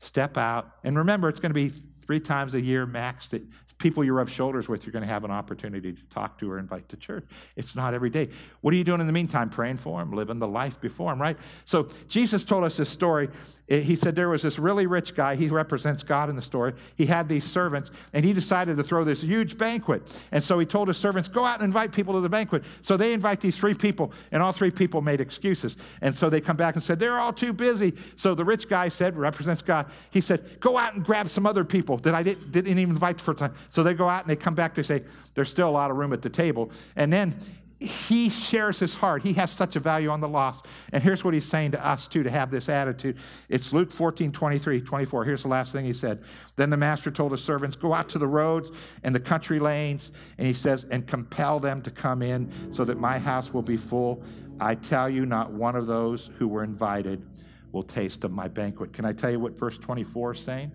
step 0.00 0.36
out. 0.36 0.70
And 0.82 0.98
remember, 0.98 1.28
it's 1.28 1.40
going 1.40 1.50
to 1.50 1.54
be 1.54 1.70
three 2.06 2.20
times 2.20 2.54
a 2.54 2.60
year 2.60 2.84
max 2.86 3.28
that 3.28 3.42
people 3.78 4.04
you 4.04 4.12
rub 4.12 4.28
shoulders 4.28 4.68
with, 4.68 4.86
you're 4.86 4.92
going 4.92 5.02
to 5.04 5.08
have 5.08 5.24
an 5.24 5.30
opportunity 5.30 5.92
to 5.92 6.02
talk 6.04 6.38
to 6.38 6.50
or 6.50 6.58
invite 6.58 6.88
to 6.88 6.96
church. 6.96 7.26
It's 7.56 7.74
not 7.74 7.92
every 7.92 8.10
day. 8.10 8.28
What 8.60 8.72
are 8.72 8.76
you 8.76 8.84
doing 8.84 9.00
in 9.00 9.06
the 9.06 9.12
meantime? 9.12 9.50
Praying 9.50 9.78
for 9.78 9.98
them, 9.98 10.12
living 10.12 10.38
the 10.38 10.48
life 10.48 10.80
before 10.80 11.10
them, 11.10 11.20
right? 11.20 11.36
So 11.64 11.88
Jesus 12.08 12.44
told 12.44 12.64
us 12.64 12.76
this 12.76 12.88
story. 12.88 13.28
He 13.66 13.96
said 13.96 14.14
there 14.14 14.28
was 14.28 14.42
this 14.42 14.58
really 14.58 14.86
rich 14.86 15.14
guy. 15.14 15.36
He 15.36 15.48
represents 15.48 16.02
God 16.02 16.28
in 16.28 16.36
the 16.36 16.42
story. 16.42 16.74
He 16.96 17.06
had 17.06 17.30
these 17.30 17.44
servants, 17.44 17.90
and 18.12 18.22
he 18.22 18.34
decided 18.34 18.76
to 18.76 18.82
throw 18.82 19.04
this 19.04 19.22
huge 19.22 19.56
banquet. 19.56 20.14
And 20.32 20.44
so 20.44 20.58
he 20.58 20.66
told 20.66 20.88
his 20.88 20.98
servants, 20.98 21.28
Go 21.28 21.44
out 21.44 21.60
and 21.60 21.64
invite 21.64 21.92
people 21.92 22.12
to 22.14 22.20
the 22.20 22.28
banquet. 22.28 22.64
So 22.82 22.98
they 22.98 23.14
invite 23.14 23.40
these 23.40 23.56
three 23.56 23.72
people, 23.72 24.12
and 24.32 24.42
all 24.42 24.52
three 24.52 24.70
people 24.70 25.00
made 25.00 25.20
excuses. 25.20 25.78
And 26.02 26.14
so 26.14 26.28
they 26.28 26.42
come 26.42 26.56
back 26.56 26.74
and 26.74 26.82
said, 26.82 26.98
They're 26.98 27.18
all 27.18 27.32
too 27.32 27.54
busy. 27.54 27.94
So 28.16 28.34
the 28.34 28.44
rich 28.44 28.68
guy 28.68 28.88
said, 28.88 29.16
represents 29.16 29.62
God, 29.62 29.86
he 30.10 30.20
said, 30.20 30.60
Go 30.60 30.76
out 30.76 30.94
and 30.94 31.02
grab 31.02 31.28
some 31.28 31.46
other 31.46 31.64
people 31.64 31.96
that 31.98 32.14
I 32.14 32.22
didn't, 32.22 32.52
didn't 32.52 32.78
even 32.78 32.90
invite 32.90 33.20
for 33.20 33.32
time. 33.32 33.54
So 33.70 33.82
they 33.82 33.94
go 33.94 34.08
out 34.08 34.24
and 34.24 34.30
they 34.30 34.36
come 34.36 34.54
back 34.54 34.74
to 34.74 34.84
say, 34.84 35.02
there's 35.34 35.50
still 35.50 35.68
a 35.68 35.70
lot 35.70 35.90
of 35.90 35.96
room 35.96 36.12
at 36.12 36.22
the 36.22 36.30
table. 36.30 36.70
And 36.96 37.12
then 37.12 37.34
he 37.80 38.28
shares 38.28 38.78
his 38.78 38.94
heart. 38.94 39.22
He 39.22 39.34
has 39.34 39.50
such 39.50 39.76
a 39.76 39.80
value 39.80 40.08
on 40.08 40.20
the 40.20 40.28
lost. 40.28 40.66
And 40.92 41.02
here's 41.02 41.24
what 41.24 41.34
he's 41.34 41.44
saying 41.44 41.72
to 41.72 41.86
us, 41.86 42.06
too, 42.06 42.22
to 42.22 42.30
have 42.30 42.50
this 42.50 42.68
attitude. 42.68 43.18
It's 43.48 43.72
Luke 43.72 43.90
14, 43.90 44.32
23, 44.32 44.80
24. 44.80 45.24
Here's 45.24 45.42
the 45.42 45.48
last 45.48 45.72
thing 45.72 45.84
he 45.84 45.92
said. 45.92 46.22
Then 46.56 46.70
the 46.70 46.76
master 46.76 47.10
told 47.10 47.32
his 47.32 47.42
servants, 47.42 47.76
Go 47.76 47.92
out 47.92 48.08
to 48.10 48.18
the 48.18 48.26
roads 48.26 48.70
and 49.02 49.14
the 49.14 49.20
country 49.20 49.58
lanes. 49.58 50.12
And 50.38 50.46
he 50.46 50.52
says, 50.52 50.84
And 50.84 51.06
compel 51.06 51.58
them 51.58 51.82
to 51.82 51.90
come 51.90 52.22
in 52.22 52.72
so 52.72 52.84
that 52.84 52.98
my 52.98 53.18
house 53.18 53.52
will 53.52 53.62
be 53.62 53.76
full. 53.76 54.22
I 54.60 54.76
tell 54.76 55.10
you, 55.10 55.26
not 55.26 55.52
one 55.52 55.74
of 55.74 55.86
those 55.86 56.30
who 56.38 56.46
were 56.46 56.62
invited 56.62 57.26
will 57.72 57.82
taste 57.82 58.22
of 58.24 58.30
my 58.30 58.46
banquet. 58.46 58.92
Can 58.92 59.04
I 59.04 59.12
tell 59.12 59.30
you 59.30 59.40
what 59.40 59.58
verse 59.58 59.78
24 59.78 60.32
is 60.32 60.40
saying? 60.40 60.72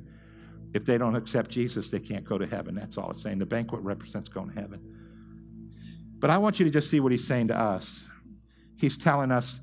If 0.73 0.85
they 0.85 0.97
don't 0.97 1.15
accept 1.15 1.49
Jesus, 1.49 1.89
they 1.89 1.99
can't 1.99 2.25
go 2.25 2.37
to 2.37 2.45
heaven. 2.45 2.75
That's 2.75 2.97
all 2.97 3.09
it's 3.11 3.23
saying. 3.23 3.39
The 3.39 3.45
banquet 3.45 3.81
represents 3.81 4.29
going 4.29 4.49
to 4.49 4.59
heaven. 4.59 4.98
But 6.19 6.29
I 6.29 6.37
want 6.37 6.59
you 6.59 6.65
to 6.65 6.71
just 6.71 6.89
see 6.89 6.99
what 6.99 7.11
he's 7.11 7.25
saying 7.25 7.47
to 7.47 7.57
us. 7.57 8.03
He's 8.75 8.97
telling 8.97 9.31
us, 9.31 9.59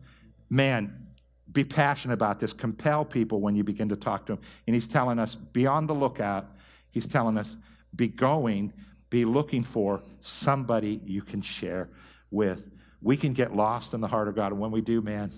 man, 0.50 1.06
be 1.50 1.64
passionate 1.64 2.14
about 2.14 2.40
this. 2.40 2.52
Compel 2.52 3.04
people 3.04 3.40
when 3.40 3.56
you 3.56 3.64
begin 3.64 3.88
to 3.88 3.96
talk 3.96 4.26
to 4.26 4.34
them. 4.34 4.42
And 4.66 4.74
he's 4.74 4.86
telling 4.86 5.18
us, 5.18 5.34
be 5.34 5.66
on 5.66 5.86
the 5.86 5.94
lookout. 5.94 6.48
He's 6.90 7.06
telling 7.06 7.38
us, 7.38 7.56
be 7.94 8.08
going, 8.08 8.72
be 9.10 9.24
looking 9.24 9.62
for 9.62 10.02
somebody 10.20 11.00
you 11.04 11.22
can 11.22 11.40
share 11.40 11.88
with. 12.30 12.70
We 13.00 13.16
can 13.16 13.32
get 13.32 13.54
lost 13.54 13.94
in 13.94 14.00
the 14.00 14.08
heart 14.08 14.28
of 14.28 14.34
God. 14.34 14.52
And 14.52 14.60
when 14.60 14.70
we 14.70 14.80
do, 14.80 15.00
man, 15.00 15.32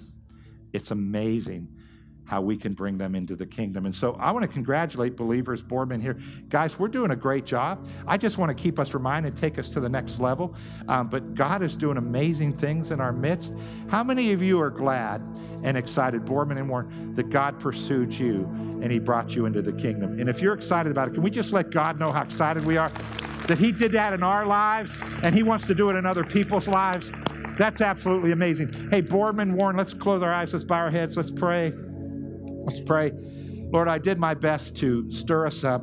it's 0.73 0.91
amazing 0.91 1.69
how 2.29 2.43
we 2.43 2.57
can 2.59 2.75
bring 2.75 2.99
them 2.99 3.15
into 3.15 3.35
the 3.35 3.47
kingdom. 3.47 3.87
And 3.87 3.95
so 3.95 4.13
I 4.21 4.31
want 4.33 4.43
to 4.43 4.53
congratulate 4.53 5.17
believers, 5.17 5.63
Boardman 5.63 6.03
here. 6.03 6.19
Guys, 6.51 6.79
we're 6.79 6.89
doing 6.89 7.11
a 7.11 7.17
great 7.17 7.47
job. 7.47 7.87
I 8.07 8.19
just 8.19 8.37
want 8.37 8.57
to 8.57 8.63
keep 8.63 8.79
us 8.79 8.93
reminded, 8.93 9.35
take 9.35 9.59
us 9.59 9.69
to 9.71 9.81
the 9.81 9.89
next 9.89 10.21
level. 10.21 10.55
Um, 10.89 11.09
but 11.09 11.35
God 11.35 11.63
is 11.63 11.75
doing 11.75 11.97
amazing 11.97 12.53
things 12.53 12.91
in 12.91 13.01
our 13.01 13.13
midst. 13.13 13.55
How 13.89 14.05
many 14.05 14.33
of 14.33 14.43
you 14.43 14.61
are 14.61 14.69
glad 14.69 15.23
and 15.65 15.75
excited, 15.79 16.27
Boardman 16.27 16.59
and 16.59 16.69
Warren, 16.69 17.13
that 17.13 17.31
God 17.31 17.59
pursued 17.59 18.13
you 18.13 18.45
and 18.83 18.93
He 18.93 18.99
brought 18.99 19.35
you 19.35 19.47
into 19.47 19.63
the 19.63 19.73
kingdom? 19.73 20.21
And 20.21 20.29
if 20.29 20.43
you're 20.43 20.55
excited 20.55 20.93
about 20.93 21.09
it, 21.09 21.15
can 21.15 21.23
we 21.23 21.31
just 21.31 21.51
let 21.53 21.71
God 21.71 21.99
know 21.99 22.13
how 22.13 22.23
excited 22.23 22.67
we 22.67 22.77
are 22.77 22.91
that 23.47 23.57
He 23.57 23.73
did 23.73 23.93
that 23.93 24.13
in 24.13 24.23
our 24.23 24.45
lives 24.45 24.91
and 25.23 25.35
He 25.35 25.43
wants 25.43 25.67
to 25.67 25.75
do 25.75 25.89
it 25.89 25.97
in 25.97 26.05
other 26.05 26.25
people's 26.25 26.69
lives? 26.69 27.11
That's 27.57 27.81
absolutely 27.81 28.33
amazing. 28.33 28.91
Hey, 28.91 29.01
Boardman, 29.01 29.55
Warren, 29.55 29.79
let's 29.79 29.95
close 29.95 30.23
our 30.23 30.33
eyes, 30.33 30.53
let's 30.53 30.67
bow 30.67 30.77
our 30.77 30.91
heads, 30.91 31.17
let's 31.17 31.31
pray. 31.31 31.73
Let's 32.65 32.81
pray. 32.81 33.13
Lord, 33.71 33.89
I 33.89 33.99
did 33.99 34.19
my 34.19 34.35
best 34.35 34.77
to 34.77 35.11
stir 35.11 35.47
us 35.47 35.65
up 35.65 35.83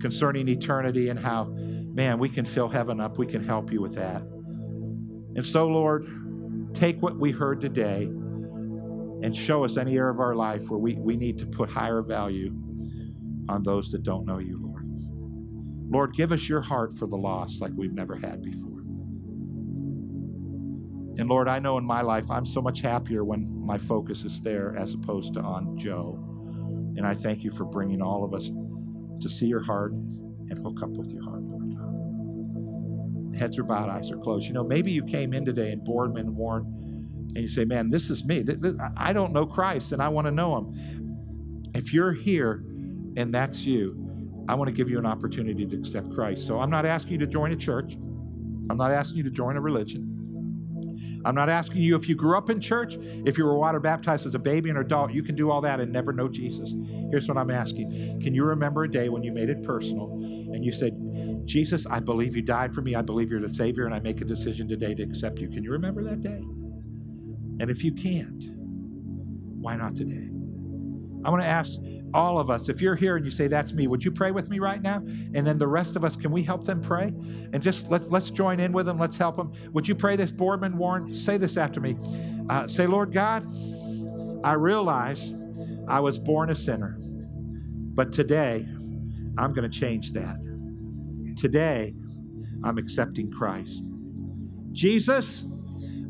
concerning 0.00 0.48
eternity 0.48 1.08
and 1.08 1.18
how, 1.18 1.44
man, 1.44 2.18
we 2.18 2.28
can 2.28 2.44
fill 2.44 2.68
heaven 2.68 3.00
up. 3.00 3.18
We 3.18 3.26
can 3.26 3.44
help 3.44 3.72
you 3.72 3.80
with 3.80 3.94
that. 3.96 4.22
And 4.22 5.44
so, 5.44 5.66
Lord, 5.66 6.06
take 6.74 7.00
what 7.02 7.18
we 7.18 7.30
heard 7.32 7.60
today 7.60 8.04
and 8.04 9.36
show 9.36 9.64
us 9.64 9.76
any 9.76 9.96
area 9.96 10.12
of 10.12 10.20
our 10.20 10.34
life 10.34 10.68
where 10.70 10.78
we, 10.78 10.94
we 10.94 11.16
need 11.16 11.38
to 11.38 11.46
put 11.46 11.70
higher 11.70 12.02
value 12.02 12.52
on 13.48 13.62
those 13.62 13.90
that 13.90 14.02
don't 14.02 14.26
know 14.26 14.38
you, 14.38 14.58
Lord. 14.60 14.84
Lord, 15.90 16.14
give 16.14 16.32
us 16.32 16.48
your 16.48 16.60
heart 16.60 16.96
for 16.96 17.06
the 17.06 17.16
lost 17.16 17.60
like 17.60 17.72
we've 17.74 17.92
never 17.92 18.16
had 18.16 18.42
before. 18.42 18.77
And 21.18 21.28
Lord, 21.28 21.48
I 21.48 21.58
know 21.58 21.78
in 21.78 21.84
my 21.84 22.00
life 22.00 22.30
I'm 22.30 22.46
so 22.46 22.62
much 22.62 22.80
happier 22.80 23.24
when 23.24 23.66
my 23.66 23.76
focus 23.76 24.24
is 24.24 24.40
there 24.40 24.76
as 24.76 24.94
opposed 24.94 25.34
to 25.34 25.40
on 25.40 25.76
Joe. 25.76 26.16
And 26.96 27.04
I 27.04 27.14
thank 27.14 27.42
you 27.42 27.50
for 27.50 27.64
bringing 27.64 28.00
all 28.00 28.24
of 28.24 28.34
us 28.34 28.50
to 29.20 29.28
see 29.28 29.46
your 29.46 29.62
heart 29.62 29.92
and 29.92 30.58
hook 30.58 30.80
up 30.82 30.90
with 30.90 31.10
your 31.10 31.24
heart, 31.24 31.42
Lord 31.42 31.74
God. 31.76 33.36
Heads 33.36 33.58
are 33.58 33.64
bowed, 33.64 33.88
eyes 33.88 34.10
are 34.12 34.16
closed. 34.16 34.46
You 34.46 34.52
know, 34.52 34.64
maybe 34.64 34.92
you 34.92 35.04
came 35.04 35.32
in 35.32 35.44
today 35.44 35.72
and 35.72 35.84
Boardman 35.84 36.36
Warren, 36.36 36.64
and 37.34 37.36
you 37.36 37.48
say, 37.48 37.64
Man, 37.64 37.90
this 37.90 38.10
is 38.10 38.24
me. 38.24 38.44
I 38.96 39.12
don't 39.12 39.32
know 39.32 39.44
Christ 39.44 39.92
and 39.92 40.00
I 40.00 40.08
want 40.08 40.26
to 40.26 40.30
know 40.30 40.56
him. 40.56 41.70
If 41.74 41.92
you're 41.92 42.12
here 42.12 42.64
and 43.16 43.34
that's 43.34 43.64
you, 43.64 44.44
I 44.48 44.54
want 44.54 44.68
to 44.68 44.72
give 44.72 44.88
you 44.88 44.98
an 44.98 45.06
opportunity 45.06 45.66
to 45.66 45.76
accept 45.76 46.10
Christ. 46.14 46.46
So 46.46 46.60
I'm 46.60 46.70
not 46.70 46.86
asking 46.86 47.12
you 47.12 47.18
to 47.18 47.26
join 47.26 47.52
a 47.52 47.56
church. 47.56 47.94
I'm 48.70 48.76
not 48.76 48.92
asking 48.92 49.18
you 49.18 49.24
to 49.24 49.30
join 49.30 49.56
a 49.56 49.60
religion. 49.60 50.17
I'm 51.24 51.34
not 51.34 51.48
asking 51.48 51.78
you 51.82 51.96
if 51.96 52.08
you 52.08 52.14
grew 52.14 52.36
up 52.36 52.50
in 52.50 52.60
church, 52.60 52.96
if 53.26 53.38
you 53.38 53.44
were 53.44 53.58
water 53.58 53.80
baptized 53.80 54.26
as 54.26 54.34
a 54.34 54.38
baby 54.38 54.70
and 54.70 54.78
adult, 54.78 55.12
you 55.12 55.22
can 55.22 55.34
do 55.34 55.50
all 55.50 55.60
that 55.62 55.80
and 55.80 55.92
never 55.92 56.12
know 56.12 56.28
Jesus. 56.28 56.74
Here's 57.10 57.28
what 57.28 57.36
I'm 57.36 57.50
asking 57.50 58.20
Can 58.20 58.34
you 58.34 58.44
remember 58.44 58.84
a 58.84 58.90
day 58.90 59.08
when 59.08 59.22
you 59.22 59.32
made 59.32 59.48
it 59.48 59.62
personal 59.62 60.12
and 60.12 60.64
you 60.64 60.72
said, 60.72 60.94
Jesus, 61.44 61.86
I 61.90 62.00
believe 62.00 62.36
you 62.36 62.42
died 62.42 62.74
for 62.74 62.82
me. 62.82 62.94
I 62.94 63.02
believe 63.02 63.30
you're 63.30 63.40
the 63.40 63.52
Savior, 63.52 63.84
and 63.84 63.94
I 63.94 64.00
make 64.00 64.20
a 64.20 64.24
decision 64.24 64.68
today 64.68 64.94
to 64.94 65.02
accept 65.02 65.38
you? 65.38 65.48
Can 65.48 65.62
you 65.62 65.72
remember 65.72 66.02
that 66.04 66.22
day? 66.22 66.42
And 67.60 67.70
if 67.70 67.82
you 67.82 67.92
can't, 67.92 68.44
why 69.60 69.76
not 69.76 69.96
today? 69.96 70.30
I 71.24 71.30
want 71.30 71.42
to 71.42 71.48
ask 71.48 71.78
all 72.14 72.38
of 72.38 72.48
us, 72.48 72.68
if 72.68 72.80
you're 72.80 72.94
here 72.94 73.16
and 73.16 73.24
you 73.24 73.30
say, 73.30 73.48
That's 73.48 73.72
me, 73.72 73.86
would 73.86 74.04
you 74.04 74.10
pray 74.10 74.30
with 74.30 74.48
me 74.48 74.58
right 74.58 74.80
now? 74.80 74.96
And 74.96 75.46
then 75.46 75.58
the 75.58 75.66
rest 75.66 75.96
of 75.96 76.04
us, 76.04 76.16
can 76.16 76.30
we 76.30 76.42
help 76.42 76.64
them 76.64 76.80
pray? 76.80 77.12
And 77.52 77.62
just 77.62 77.88
let's, 77.88 78.08
let's 78.08 78.30
join 78.30 78.60
in 78.60 78.72
with 78.72 78.86
them. 78.86 78.98
Let's 78.98 79.16
help 79.16 79.36
them. 79.36 79.52
Would 79.72 79.88
you 79.88 79.94
pray 79.94 80.16
this, 80.16 80.30
Boardman 80.30 80.78
Warren? 80.78 81.14
Say 81.14 81.36
this 81.36 81.56
after 81.56 81.80
me. 81.80 81.96
Uh, 82.48 82.66
say, 82.66 82.86
Lord 82.86 83.12
God, 83.12 83.44
I 84.44 84.52
realize 84.52 85.32
I 85.86 86.00
was 86.00 86.18
born 86.18 86.50
a 86.50 86.54
sinner, 86.54 86.96
but 87.00 88.12
today 88.12 88.66
I'm 89.36 89.52
going 89.52 89.68
to 89.68 89.78
change 89.78 90.12
that. 90.12 90.38
Today 91.36 91.94
I'm 92.64 92.78
accepting 92.78 93.30
Christ. 93.30 93.82
Jesus, 94.72 95.44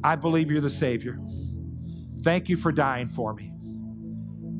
I 0.04 0.16
believe 0.16 0.50
you're 0.50 0.60
the 0.60 0.70
Savior. 0.70 1.18
Thank 2.22 2.48
you 2.48 2.56
for 2.56 2.72
dying 2.72 3.06
for 3.06 3.34
me. 3.34 3.52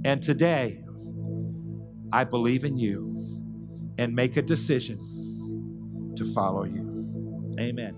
And 0.09 0.23
today, 0.23 0.83
I 2.15 2.25
believe 2.25 2.65
in 2.65 2.79
you 2.79 3.93
and 3.99 4.15
make 4.15 4.39
a 4.39 4.43
decision 4.43 4.97
to 6.17 6.25
follow 6.33 6.65
you. 6.65 7.53
Amen. 7.61 7.95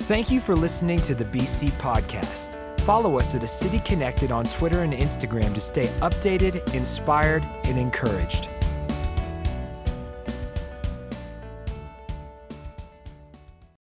Thank 0.00 0.30
you 0.30 0.40
for 0.40 0.54
listening 0.54 0.98
to 0.98 1.14
the 1.14 1.24
BC 1.24 1.70
Podcast. 1.78 2.50
Follow 2.80 3.18
us 3.18 3.34
at 3.34 3.42
A 3.42 3.48
City 3.48 3.80
Connected 3.80 4.30
on 4.30 4.44
Twitter 4.44 4.82
and 4.82 4.92
Instagram 4.92 5.54
to 5.54 5.60
stay 5.62 5.86
updated, 6.02 6.74
inspired, 6.74 7.42
and 7.64 7.78
encouraged. 7.78 8.50